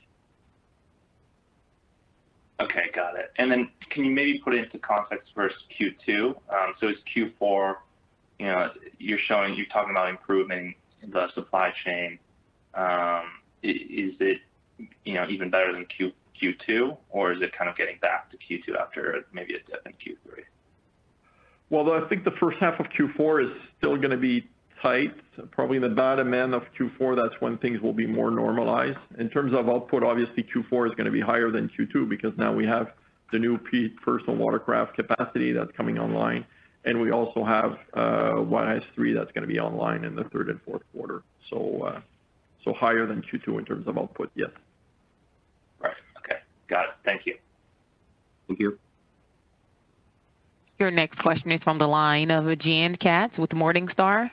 [2.62, 3.32] Okay, got it.
[3.38, 6.28] And then can you maybe put it into context versus Q2?
[6.28, 7.76] Um, is Q4,
[8.38, 10.76] you know, you're showing you're talking about improving
[11.08, 12.20] the supply chain.
[12.74, 13.24] Um,
[13.64, 14.42] is it,
[15.04, 15.86] you know, even better than
[16.42, 19.94] Q2, or is it kind of getting back to Q2 after maybe a dip in
[19.94, 20.44] Q3?
[21.70, 24.48] Well, I think the first half of Q4 is still gonna be
[24.82, 25.14] tight.
[25.52, 28.98] Probably in the bottom end of Q4, that's when things will be more normalized.
[29.18, 32.66] In terms of output, obviously Q4 is gonna be higher than Q2 because now we
[32.66, 32.92] have
[33.32, 33.60] the new
[34.04, 36.46] personal watercraft capacity that's coming online,
[36.86, 40.82] and we also have Juárez 3 that's gonna be online in the third and fourth
[40.94, 41.22] quarter.
[41.50, 42.02] So uh
[42.66, 44.50] so higher than Q2 in terms of output, yes.
[45.80, 45.94] Right.
[46.18, 46.40] Okay.
[46.68, 46.92] Got it.
[47.06, 47.38] Thank you.
[48.48, 48.78] Thank you.
[50.80, 54.32] Your next question is from the line of Jan Katz with Morningstar.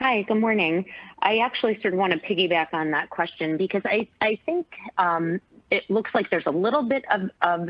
[0.00, 0.86] Hi, good morning.
[1.20, 4.08] I actually sort of wanna piggyback on that question because I
[4.44, 4.66] think
[4.98, 7.04] um, it looks like there's a little bit
[7.40, 7.68] of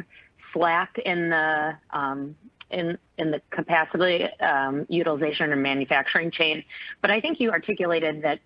[0.54, 2.34] slack in the um,
[3.50, 6.64] capacity um, utilization or manufacturing chain.
[7.02, 8.40] But I think you articulated that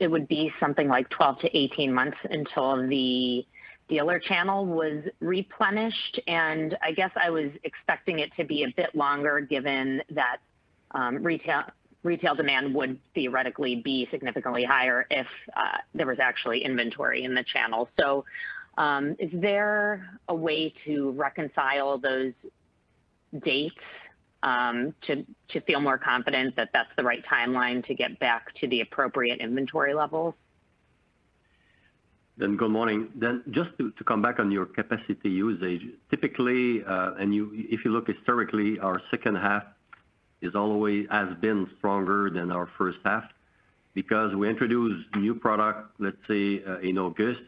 [0.00, 3.46] it would be something like 12 to 18 months until the
[3.90, 6.20] dealer channel was replenished.
[6.26, 10.38] And I guess I was expecting it to be a bit longer given that
[10.92, 17.34] um, retail demand would theoretically be significantly higher if uh, there was actually inventory in
[17.34, 17.88] the channel.
[17.98, 18.24] So
[18.78, 22.32] um is there a way to reconcile those
[23.44, 23.74] dates
[24.42, 28.80] um, to feel more confident that that's the right timeline to get back to the
[28.80, 30.34] appropriate inventory levels?
[32.40, 33.08] Then, good morning.
[33.14, 38.06] Then just to come back on your capacity usage, typically, uh, and if you look
[38.06, 39.64] historically, our second half
[40.40, 43.24] is always has been stronger than our first half
[43.92, 47.42] because we introduce new product, let's say, uh, in August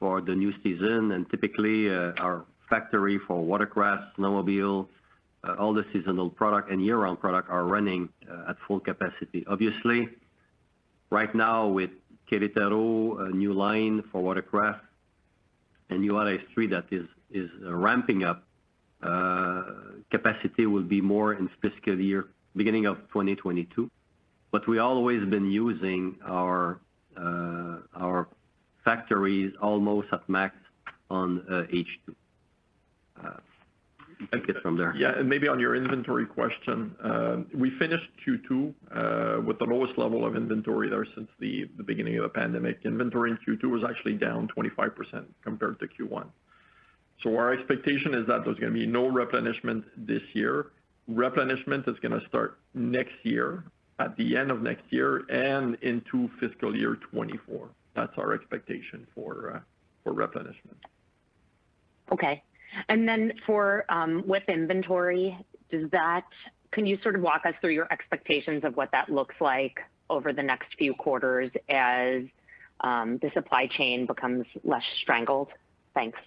[0.00, 1.12] for the new season.
[1.12, 4.88] And typically, uh, our factory for watercraft, snowmobile,
[5.58, 8.08] all the seasonal product and year-round product are running
[8.48, 9.44] at full capacity.
[9.46, 10.08] Obviously,
[11.10, 11.90] right now with
[12.32, 14.82] Querétaro, a new line for watercraft
[15.90, 18.44] and Juárez 3 that is ramping up,
[19.02, 19.64] uh,
[20.10, 23.90] capacity will be more in fiscal year beginning of 2022.
[24.50, 26.80] But We always been using our
[27.16, 28.24] uh,
[28.84, 30.56] factories almost at max
[31.10, 32.14] on uh, H2.
[34.32, 34.94] Take it from there.
[34.96, 35.18] Yeah.
[35.18, 36.94] And maybe on your inventory question,
[37.54, 42.24] we finished Q2 with the lowest level of inventory there since the the beginning of
[42.24, 42.80] the pandemic.
[42.84, 46.26] Inventory in Q2 was actually down 25% compared to Q1.
[47.22, 50.66] So our expectation is that there's gonna be no replenishment this year.
[51.08, 53.64] Replenishment is gonna start next year,
[53.98, 57.68] at the end of next year and into fiscal year 2024.
[57.94, 59.60] That's our expectation for uh
[60.02, 60.76] for replenishment.
[62.10, 62.42] Okay.
[62.88, 65.38] And then for um, WIP inventory,
[65.70, 66.24] does that
[66.72, 69.78] can you sort of walk us through your expectations of what that looks like
[70.10, 72.22] over the next few quarters as
[72.80, 75.48] um, the supply chain becomes less strangled?
[75.94, 76.18] Thanks.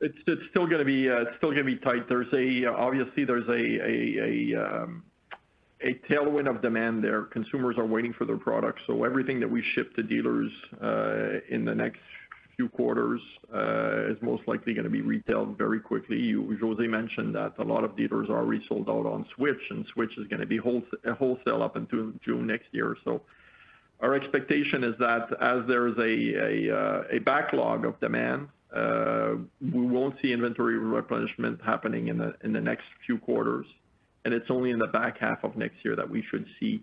[0.00, 0.84] It's uh, still gonna
[1.64, 2.08] be tight.
[2.08, 5.04] There's a uh obviously, there's um,
[5.80, 7.22] a tailwind of demand there.
[7.22, 10.50] Consumers are waiting for their products, so everything that we ship to dealers
[10.82, 12.00] uh, in the next
[12.56, 13.20] few quarters
[13.54, 16.32] uh, is most likely gonna be retailed very quickly.
[16.34, 20.16] José mentioned that a lot of dealers are already sold out on Switch, and Switch
[20.18, 22.96] is gonna be wholesale up until June next year.
[23.04, 23.22] So
[24.00, 30.32] our expectation is that as there's uh, a backlog of demand, uh, we won't see
[30.32, 33.66] inventory replenishment happening in the in the next few quarters,
[34.24, 36.82] and it's only in the back half of next year that we should see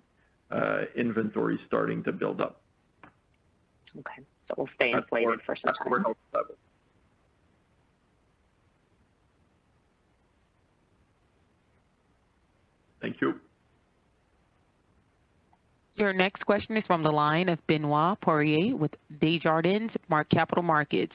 [0.96, 2.62] inventory starting to build up.
[3.98, 4.24] Okay.
[4.58, 6.04] We'll stay inflated for some time.
[13.02, 13.40] Thank you.
[15.96, 21.14] Your next question is from the line of Benoit Poirier with Desjardins Mark Capital Markets.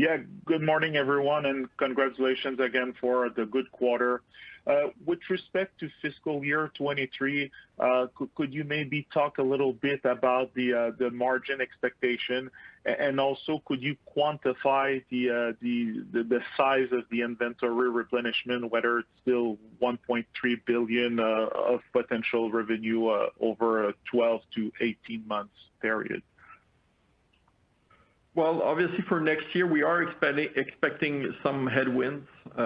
[0.00, 0.16] Yeah.
[0.46, 4.22] Good morning, everyone, and congratulations again for the good quarter.
[5.04, 7.50] With respect to fiscal year 2023,
[8.34, 12.50] could you maybe talk a little bit about the uh the margin expectation?
[12.86, 19.00] And also, could you quantify the uh the the size of the inventory replenishment, whether
[19.00, 20.24] it's still 1.3
[20.64, 26.22] billion of potential revenue over a 12 to 18 months period?
[28.36, 32.28] Well, obviously for next year, we are expecting some headwinds.
[32.56, 32.62] Uh,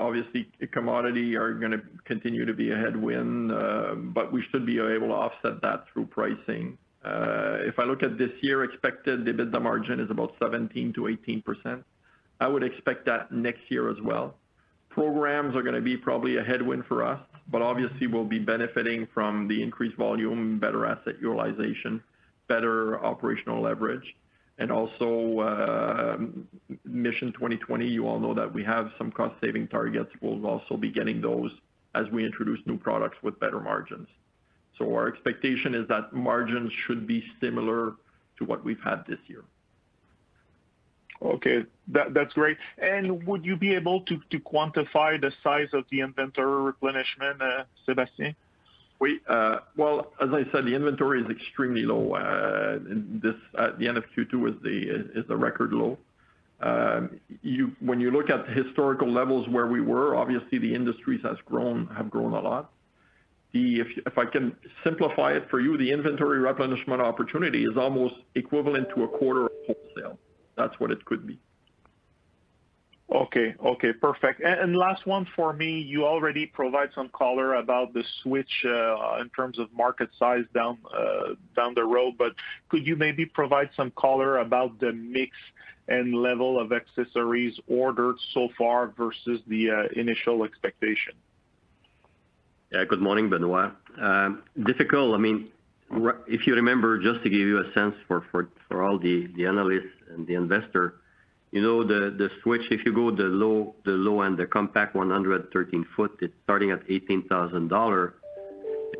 [0.00, 5.08] obviously, commodities are gonna continue to be a headwind, uh, but we should be able
[5.08, 6.78] to offset that through pricing.
[7.04, 11.84] Uh, if I look at this year, expected EBITDA margin is about 17%-18%.
[12.40, 14.34] I would expect that next year as well.
[14.88, 17.20] Programs are gonna be probably a headwind for us,
[17.50, 22.02] but obviously we'll be benefiting from the increased volume, better asset utilization,
[22.48, 24.16] better operational leverage.
[24.60, 26.18] And also, uh,
[26.84, 30.10] Mission 2020, you all know that we have some cost saving targets.
[30.20, 31.50] We'll also be getting those
[31.94, 34.06] as we introduce new products with better margins.
[34.76, 37.94] So our expectation is that margins should be similar
[38.36, 39.44] to what we've had this year.
[41.22, 41.64] Okay.
[41.88, 42.58] That's great.
[42.76, 48.34] And would you be able to quantify the size of the inventory replenishment, uh, Sébastien?
[49.28, 52.14] Uh, well, as I said, the inventory is extremely low.
[52.14, 55.98] Uh, this at the end of Q2 is a record low.
[56.60, 57.20] Um,
[57.80, 62.10] when you look at historical levels where we were, obviously the industries has grown have
[62.10, 62.70] grown a lot.
[63.52, 69.04] If I can simplify it for you, the inventory replenishment opportunity is almost equivalent to
[69.04, 70.18] a quarter of wholesale.
[70.56, 71.38] That's what it could be.
[73.12, 73.54] Okay.
[73.64, 74.40] Okay, perfect.
[74.40, 75.80] And last one for me.
[75.80, 80.78] You already provide some color about the Switch uh, in terms of market size down
[80.96, 82.34] uh, down the road, but
[82.68, 85.32] could you maybe provide some color about the mix
[85.88, 91.14] and level of accessories ordered so far versus the uh, initial expectation?
[92.70, 92.84] Yeah.
[92.84, 93.72] Good morning, Benoit.
[94.00, 95.16] Um, difficult.
[95.16, 95.48] I mean,
[96.28, 98.24] if you remember, just to give you a sense for
[98.70, 100.99] all the analysts and the investor,
[101.52, 106.70] you know, the Switch, if you go the low end, the compact 113-foot, it's starting
[106.70, 108.14] at 18,000 dollar,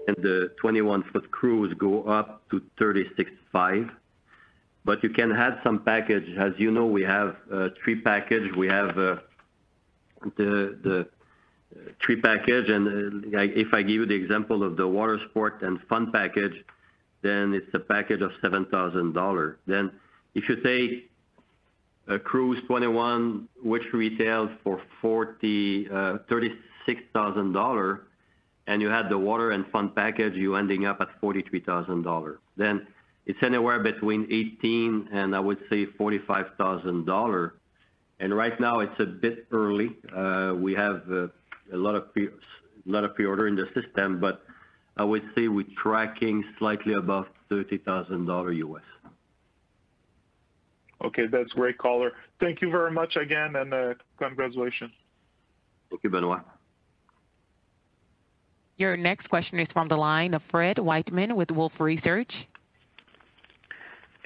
[0.09, 5.03] and the 21-foot cruise go up to 36,500.
[5.03, 6.37] You can add some package.
[6.37, 7.37] As you know, we have
[7.85, 8.51] three package.
[8.57, 9.17] We have uh,
[10.37, 11.07] the
[11.73, 15.21] uh, three package, and uh, like if I give you the example of the water
[15.31, 16.65] sport and fun package,
[17.23, 19.57] then it's a package of 7,000 dollars.
[19.67, 19.93] Then
[20.35, 21.10] if you take
[22.11, 28.03] Uh, cruise 21, which retails for uh, 36,000 dollar,
[28.67, 32.41] and you had the water and fun package, you're ending up at 43,000 dollar.
[32.57, 32.85] Then
[33.27, 37.55] it's anywhere between $18,000 and I would say 45,000 dollar.
[38.19, 39.97] And right now it's a bit early.
[40.13, 41.31] Uh, we have a
[41.73, 42.13] lot of
[43.15, 44.43] pre-order in the system, but
[44.97, 48.81] I would say we're tracking slightly above $30,000.
[51.05, 51.27] Okay.
[51.27, 52.13] That's great color.
[52.41, 54.93] Thank you very much again, and uh, congratulations.
[55.91, 56.41] Thank you, Benoit.
[58.77, 62.33] Your next question is from the line of Fred Wightman with Wolfe Research.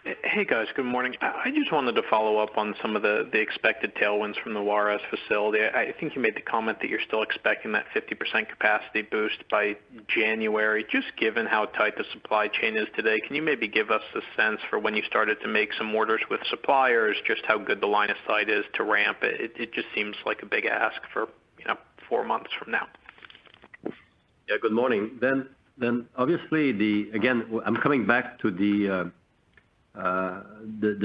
[0.05, 0.67] Hey, guys.
[0.77, 1.15] Good morning.
[1.23, 5.01] I just wanted to follow up on some of the expected tailwinds from the Juárez
[5.09, 5.65] facility.
[5.65, 9.77] I think you made the comment that you're still expecting that 50% capacity boost by
[10.07, 10.85] January.
[10.93, 14.21] Just given how tight the supply chain is today, can you maybe give us a
[14.37, 17.87] sense for when you started to make some orders with suppliers, just how good the
[17.87, 19.53] line of sight is to ramp it?
[19.57, 21.29] It just seems like a big ask for,
[21.59, 21.79] you know,
[22.11, 22.89] four months from now.
[24.51, 24.57] Yeah.
[24.61, 25.19] Good morning.
[26.15, 29.05] Obviously, the again, I'm coming back to the uh,
[29.95, 30.43] Uh,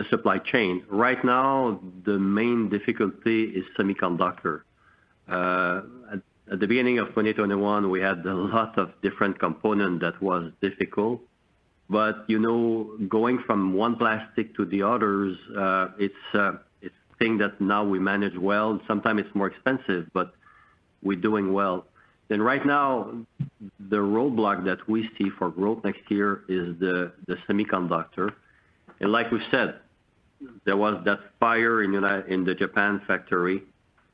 [0.10, 0.84] supply chain.
[0.90, 4.62] Right now, the main difficulty is semiconductor.
[5.28, 5.82] Uh,
[6.52, 11.22] at the beginning of 2021, we had a lot of different component that was difficult.
[11.88, 16.60] But you know, going from one plastic to the others, uh, it's a
[17.20, 18.80] thing that now we manage well.
[18.88, 20.34] Sometimes it's more expensive, but
[21.04, 21.86] we're doing well.
[22.30, 23.12] Right now,
[23.80, 27.12] the roadblock that we see for growth next year is the
[27.48, 28.34] semiconductor.
[29.00, 29.76] And like we said,
[30.66, 31.91] there was that fire in
[32.43, 33.64] the Japan factory,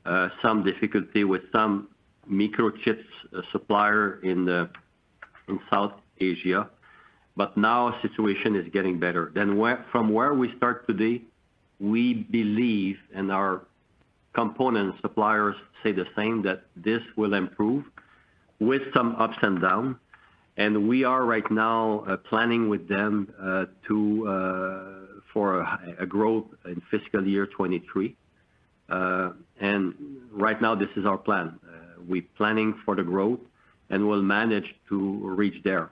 [0.06, 1.90] uh, some difficulty with some
[2.30, 3.06] microchips
[3.36, 4.70] uh, supplier in
[5.70, 6.70] South Asia.
[7.38, 9.32] But now situation is getting better.
[9.92, 11.22] From where we start today,
[11.80, 13.64] we believe, and our
[14.34, 17.84] component suppliers say the same, that this will improve
[18.60, 19.98] with some ups and downs.
[20.58, 23.66] And we are right now uh, planning with them uh, uh,
[25.34, 25.62] for
[26.00, 28.16] a growth in fiscal year 2023.
[30.32, 31.60] Right now this is our plan.
[32.08, 33.40] We're planning for the growth,
[33.90, 34.98] and we'll manage to
[35.36, 35.92] reach there.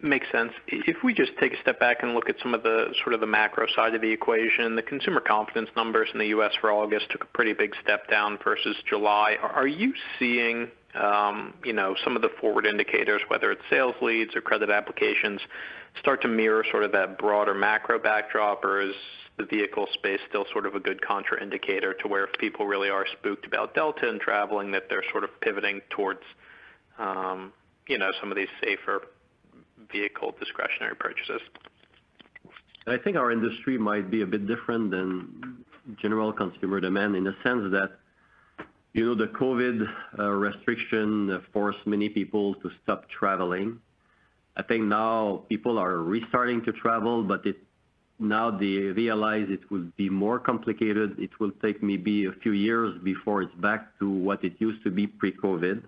[0.00, 0.52] Makes sense.
[0.66, 3.20] If we just take a step back and look at some of the sort of
[3.20, 6.52] the macro side of the equation, the consumer confidence numbers in the U.S.
[6.60, 9.36] for August took a pretty big step down versus July.
[9.42, 14.36] Are you seeing, Um, you know, some of the forward indicators, whether it's sales leads
[14.36, 15.40] or credit applications,
[15.98, 18.64] start to mirror sort of that broader macro backdrop?
[18.64, 18.94] Or is
[19.36, 23.06] the vehicle space still sort of a good contraindicator to where if people really are
[23.18, 26.22] spooked about Delta and traveling, that they're sort of pivoting towards,
[26.98, 27.52] um,
[27.88, 29.08] you know, some of these safer
[29.90, 31.40] vehicle discretionary purchases?
[32.86, 35.64] I think our industry might be a bit different than
[36.00, 37.98] general consumer demand in the sense that,
[38.94, 39.86] you know, the COVID
[40.18, 43.80] uh, restriction forced many people to stop traveling.
[44.56, 47.44] I think now people are restarting to travel, but
[48.20, 51.18] now they realize it will be more complicated.
[51.18, 54.92] It will take maybe a few years before it's back to what it used to
[54.92, 55.82] be pre-COVID.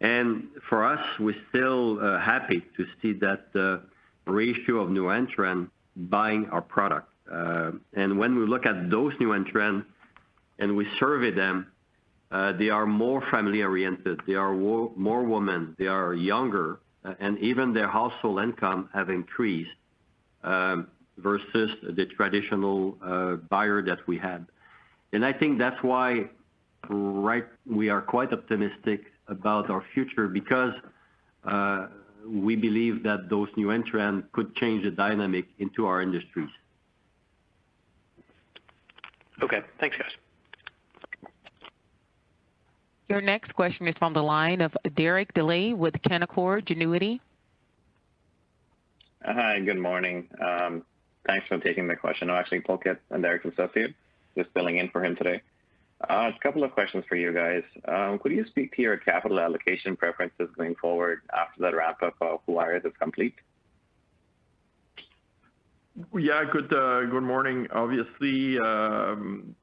[0.00, 3.78] And for us, we're still uh, happy to see that uh,
[4.28, 7.08] ratio of new entrant buying our product.
[7.30, 9.86] And when we look at those new entrants
[10.58, 11.66] and we survey them,
[12.30, 14.20] Uh, they are more family-oriented.
[14.26, 19.70] They are more women, they are younger, uh, and even their household income have increased
[20.44, 24.46] um, versus the traditional uh, buyer that we had.
[25.12, 26.26] And I think that's why
[27.66, 30.74] we are quite optimistic about our future because
[32.26, 36.50] we believe that those new entrants could change the dynamic into our industries.
[39.42, 39.60] Okay.
[39.80, 40.10] Thanks, guys.
[43.08, 47.20] Your next question is from the line of Derek Dley with Canaccord Genuity.
[49.24, 50.28] Uh, hi, good morning.
[50.44, 50.84] Um,
[51.26, 52.28] thanks for taking the question.
[52.28, 53.94] I'm actually Pulkit and Derek's associate,
[54.36, 55.40] just filling in for him today.
[56.06, 57.62] Uh, a couple of questions for you guys.
[57.86, 62.40] Um, could you speak to your capital allocation preferences going forward after that wrap-up of
[62.46, 63.34] Juárez is complete?
[66.14, 66.44] Yeah.
[66.52, 67.68] Good uh, morning.
[67.72, 69.56] Obviously, um,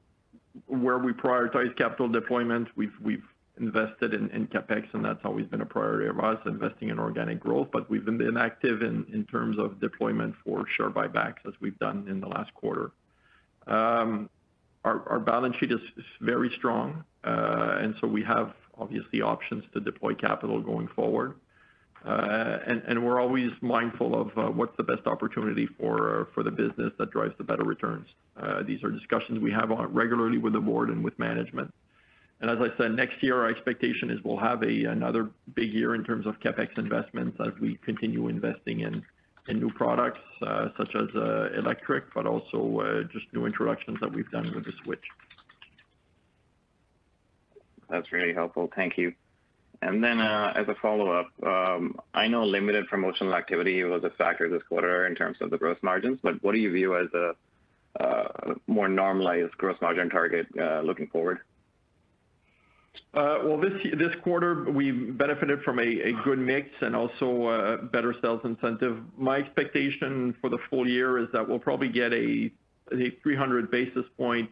[0.66, 3.22] where we prioritize capital deployment, we've
[3.58, 7.68] invested in CapEx, and that's always been a priority of us, investing in organic growth.
[7.72, 12.20] But we've been active in terms of deployment for share buybacks as we've done in
[12.20, 12.90] the last quarter.
[13.66, 14.30] Um,
[14.84, 15.80] our balance sheet is
[16.20, 21.34] very strong, uh, and so we have obviously options to deploy capital going forward.
[22.04, 26.52] Uh, and and we're always mindful of uh, what's the best opportunity for for the
[26.52, 28.06] business that drives the better returns.
[28.64, 31.74] These are discussions we have regularly with the board and with management.
[32.40, 36.04] And as I said, next year our expectation is we'll have another big year in
[36.04, 39.02] terms of CapEx investments as we continue investing in
[39.48, 44.30] new products, uh, such as uh, electric, but also uh, just new introductions that we've
[44.30, 45.04] done with the Switch.
[47.88, 48.70] That's really helpful.
[48.74, 49.14] Thank you.
[49.82, 54.62] And then, as a follow-up, um, I know limited promotional activity was a factor this
[54.68, 58.88] quarter in terms of the gross margins, but what do you view as a more
[58.88, 60.46] normalized gross margin target,
[60.82, 61.40] looking forward?
[63.14, 68.40] Uh, well, this quarter, we benefited from a good mix and also uh, better sales
[68.44, 68.98] incentive.
[69.16, 72.50] My expectation for the full year is that we'll probably get a
[72.90, 74.50] 300 basis point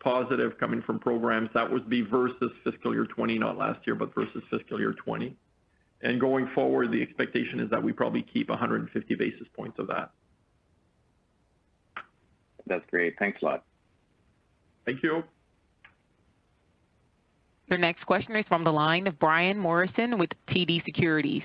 [0.00, 1.50] positive coming from programs.
[1.54, 5.36] That would be versus fiscal year 2020, not last year, but versus fiscal year 2020.
[6.00, 10.10] And going forward, the expectation is that we probably keep 150 basis points of that.
[12.66, 13.18] That's great.
[13.18, 13.64] Thanks a lot.
[14.86, 15.24] Thank you.
[17.68, 21.42] Your next question is from the line of Brian Morrison with TD Securities.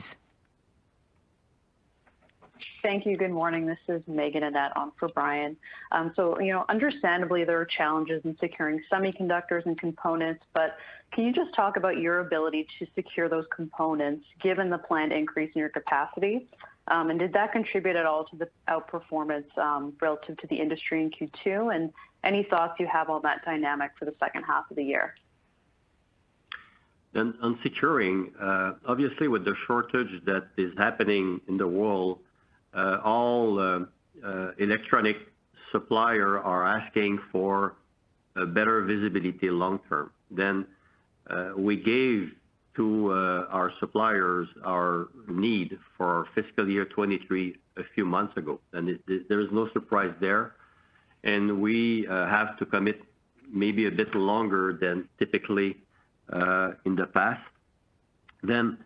[2.82, 3.17] Thank you.
[3.17, 3.65] Good morning.
[3.65, 5.55] This is Meaghen Annett on for Brian.
[5.91, 10.78] Um, so, you know, understandably, there are challenges in securing semiconductors and components, but
[11.13, 15.51] can you just talk about your ability to secure those components, given the planned increase
[15.55, 16.47] in your capacity?
[16.89, 21.01] Um, and did that contribute at all to the outperformance, um, relative to the industry
[21.01, 21.74] in Q2?
[21.74, 21.93] And
[22.26, 25.15] any thoughts you have on that dynamic for the second half of the year?
[27.16, 32.20] And on securing, uh, obviously, with the shortage that is happening in the world,
[32.74, 35.18] uh, all uh, electronic
[35.72, 37.76] supplier are asking for
[38.36, 40.09] a better visibility long term.
[41.57, 42.32] We gave
[42.78, 48.97] to our suppliers our need for fiscal year 2023 a few months ago, and
[49.30, 50.55] there is no surprise there.
[51.24, 52.99] And we have to commit
[53.51, 55.78] maybe a bit longer than typically
[56.32, 57.41] Uh, in the past.
[58.43, 58.78] Then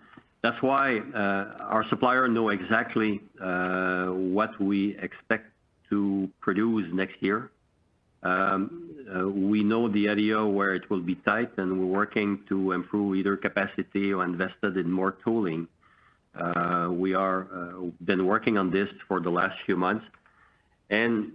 [0.41, 5.45] that's why uh, our supplier know exactly uh, what we expect
[5.89, 7.51] to produce next year.
[8.23, 8.89] Um,
[9.51, 13.37] we know the area where it will be tight, and we're working to improve either
[13.37, 15.67] capacity or invested in more tooling.
[16.89, 17.47] We are
[18.03, 20.05] been working on this for the last few months,
[20.89, 21.31] and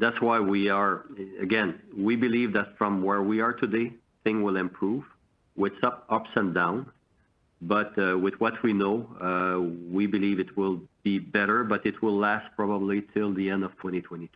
[0.00, 1.04] that's why we are...
[1.40, 3.92] Again, we believe that from where we are today,
[4.24, 5.04] things will improve
[5.56, 6.86] with some ups and downs.
[7.62, 12.02] But uh, with what we know, uh, we believe it will be better, but it
[12.02, 14.28] will last probably till the end of 2022.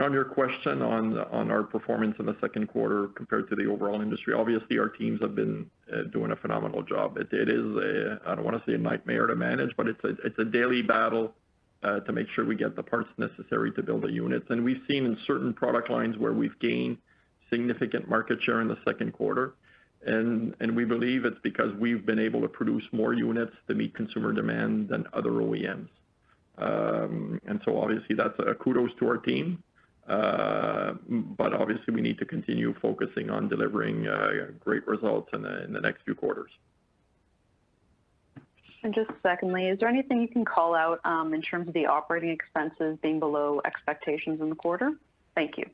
[0.00, 4.00] On your question on on our performance in the second quarter compared to the overall
[4.00, 7.18] industry, obviously, our teams have been uh, doing a phenomenal job.
[7.18, 10.46] It is I don't want to say a nightmare to manage, but it's it's a
[10.46, 11.34] daily battle
[11.82, 14.46] to make sure we get the parts necessary to build the units.
[14.48, 16.96] And we've seen in certain product lines where we've gained
[17.50, 19.54] significant market share in the second quarter,
[20.06, 24.32] and we believe it's because we've been able to produce more units to meet consumer
[24.32, 25.88] demand than other OEMs.
[26.58, 29.62] Um, and so obviously, that's a kudos to our team.
[30.08, 35.80] Uh, but obviously, we need to continue focusing on delivering uh, great results in the
[35.80, 36.50] next few quarters.
[38.82, 41.86] And just secondly, is there anything you can call out, um, in terms of the
[41.86, 44.92] operating expenses being below expectations in the quarter?
[45.36, 45.70] Thank you.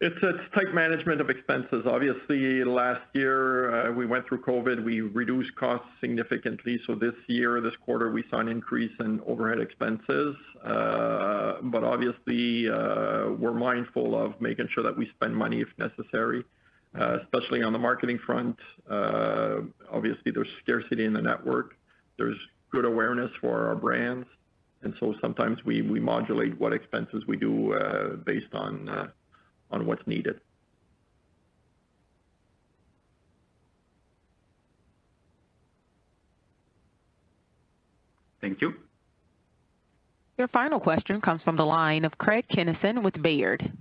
[0.00, 0.20] It's
[0.54, 1.84] tight management of expenses.
[1.86, 4.84] Obviously, last year, uh, we went through COVID.
[4.84, 6.80] We reduced costs significantly.
[6.86, 10.36] So this year, this quarter, we saw an increase in overhead expenses.
[10.62, 16.44] Uh, but obviously, uh, we're mindful of making sure that we spend money if necessary,
[16.94, 18.58] especially on the marketing front.
[18.90, 21.76] Obviously, there's scarcity in the network.
[22.18, 22.38] There's
[22.70, 24.26] good awareness for our brands,
[24.82, 29.12] and so sometimes we modulate what expenses we do, based on
[29.82, 30.40] what's needed.
[38.40, 38.74] Thank you.
[40.36, 43.72] Your final question comes from the line of Craig Kennison with Baird.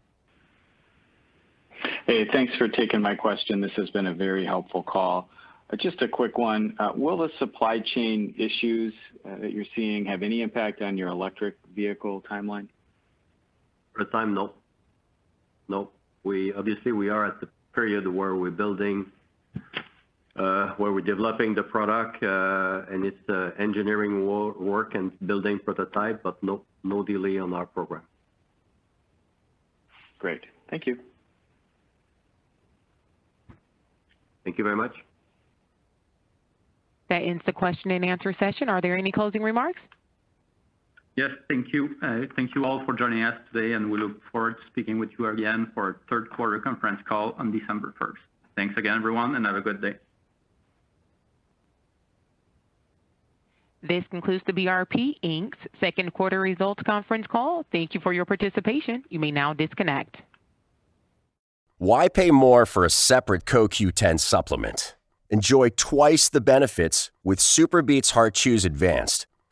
[2.08, 3.60] Hey, thanks for taking my question.
[3.60, 5.30] This has been a very helpful call.
[5.70, 6.76] Uh, just a quick one.
[6.80, 8.94] Uh, will the supply chain issues
[9.26, 12.68] uh, that you're seeing have any impact on your electric vehicle timeline?
[13.94, 14.54] For the time, no.
[15.68, 15.90] No.
[16.24, 19.12] We obviously, we are at the period where we're building,
[20.36, 26.24] uh, where we're developing the product, uh, and it's uh, engineering work and building prototype,
[26.24, 28.04] but no, no delay on our program.
[30.20, 30.42] Great.
[30.70, 30.98] Thank you.
[34.44, 34.94] Thank you very much.
[37.10, 38.70] That ends the question and answer session.
[38.70, 39.82] Are there any closing remarks?
[41.16, 41.96] Yes, thank you.
[42.02, 45.12] Uh, thank you all for joining us today, and we look forward to speaking with
[45.20, 48.22] you again for our third quarter conference call on December first.
[48.56, 49.96] Thanks again, everyone, and have a good day.
[53.84, 57.66] This concludes the BRP Inc.'s second quarter results conference call.
[57.72, 59.04] Thank you for your participation.
[59.10, 60.18] You may now disconnect.
[61.78, 64.96] Why pay more for a separate CoQ10 supplement?
[65.30, 69.28] Enjoy twice the benefits with SuperBeets Heart Chews Advanced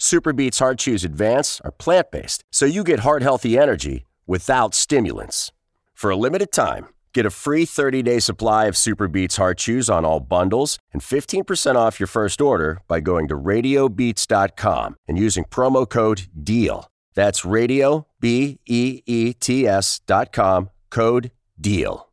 [0.00, 5.52] SuperBeets Heart Chews Advance are plant based, so you get heart healthy energy without stimulants.
[5.92, 10.06] For a limited time, get a free 30 day supply of SuperBeets Heart Chews on
[10.06, 15.86] all bundles and 15% off your first order by going to radiobeets.com and using promo
[15.86, 16.88] code DEAL.
[17.14, 21.30] That's radio, B E E T S.com, code
[21.60, 22.08] DEAL.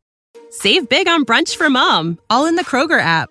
[0.50, 3.30] Save big on brunch for mom, all in the Kroger app.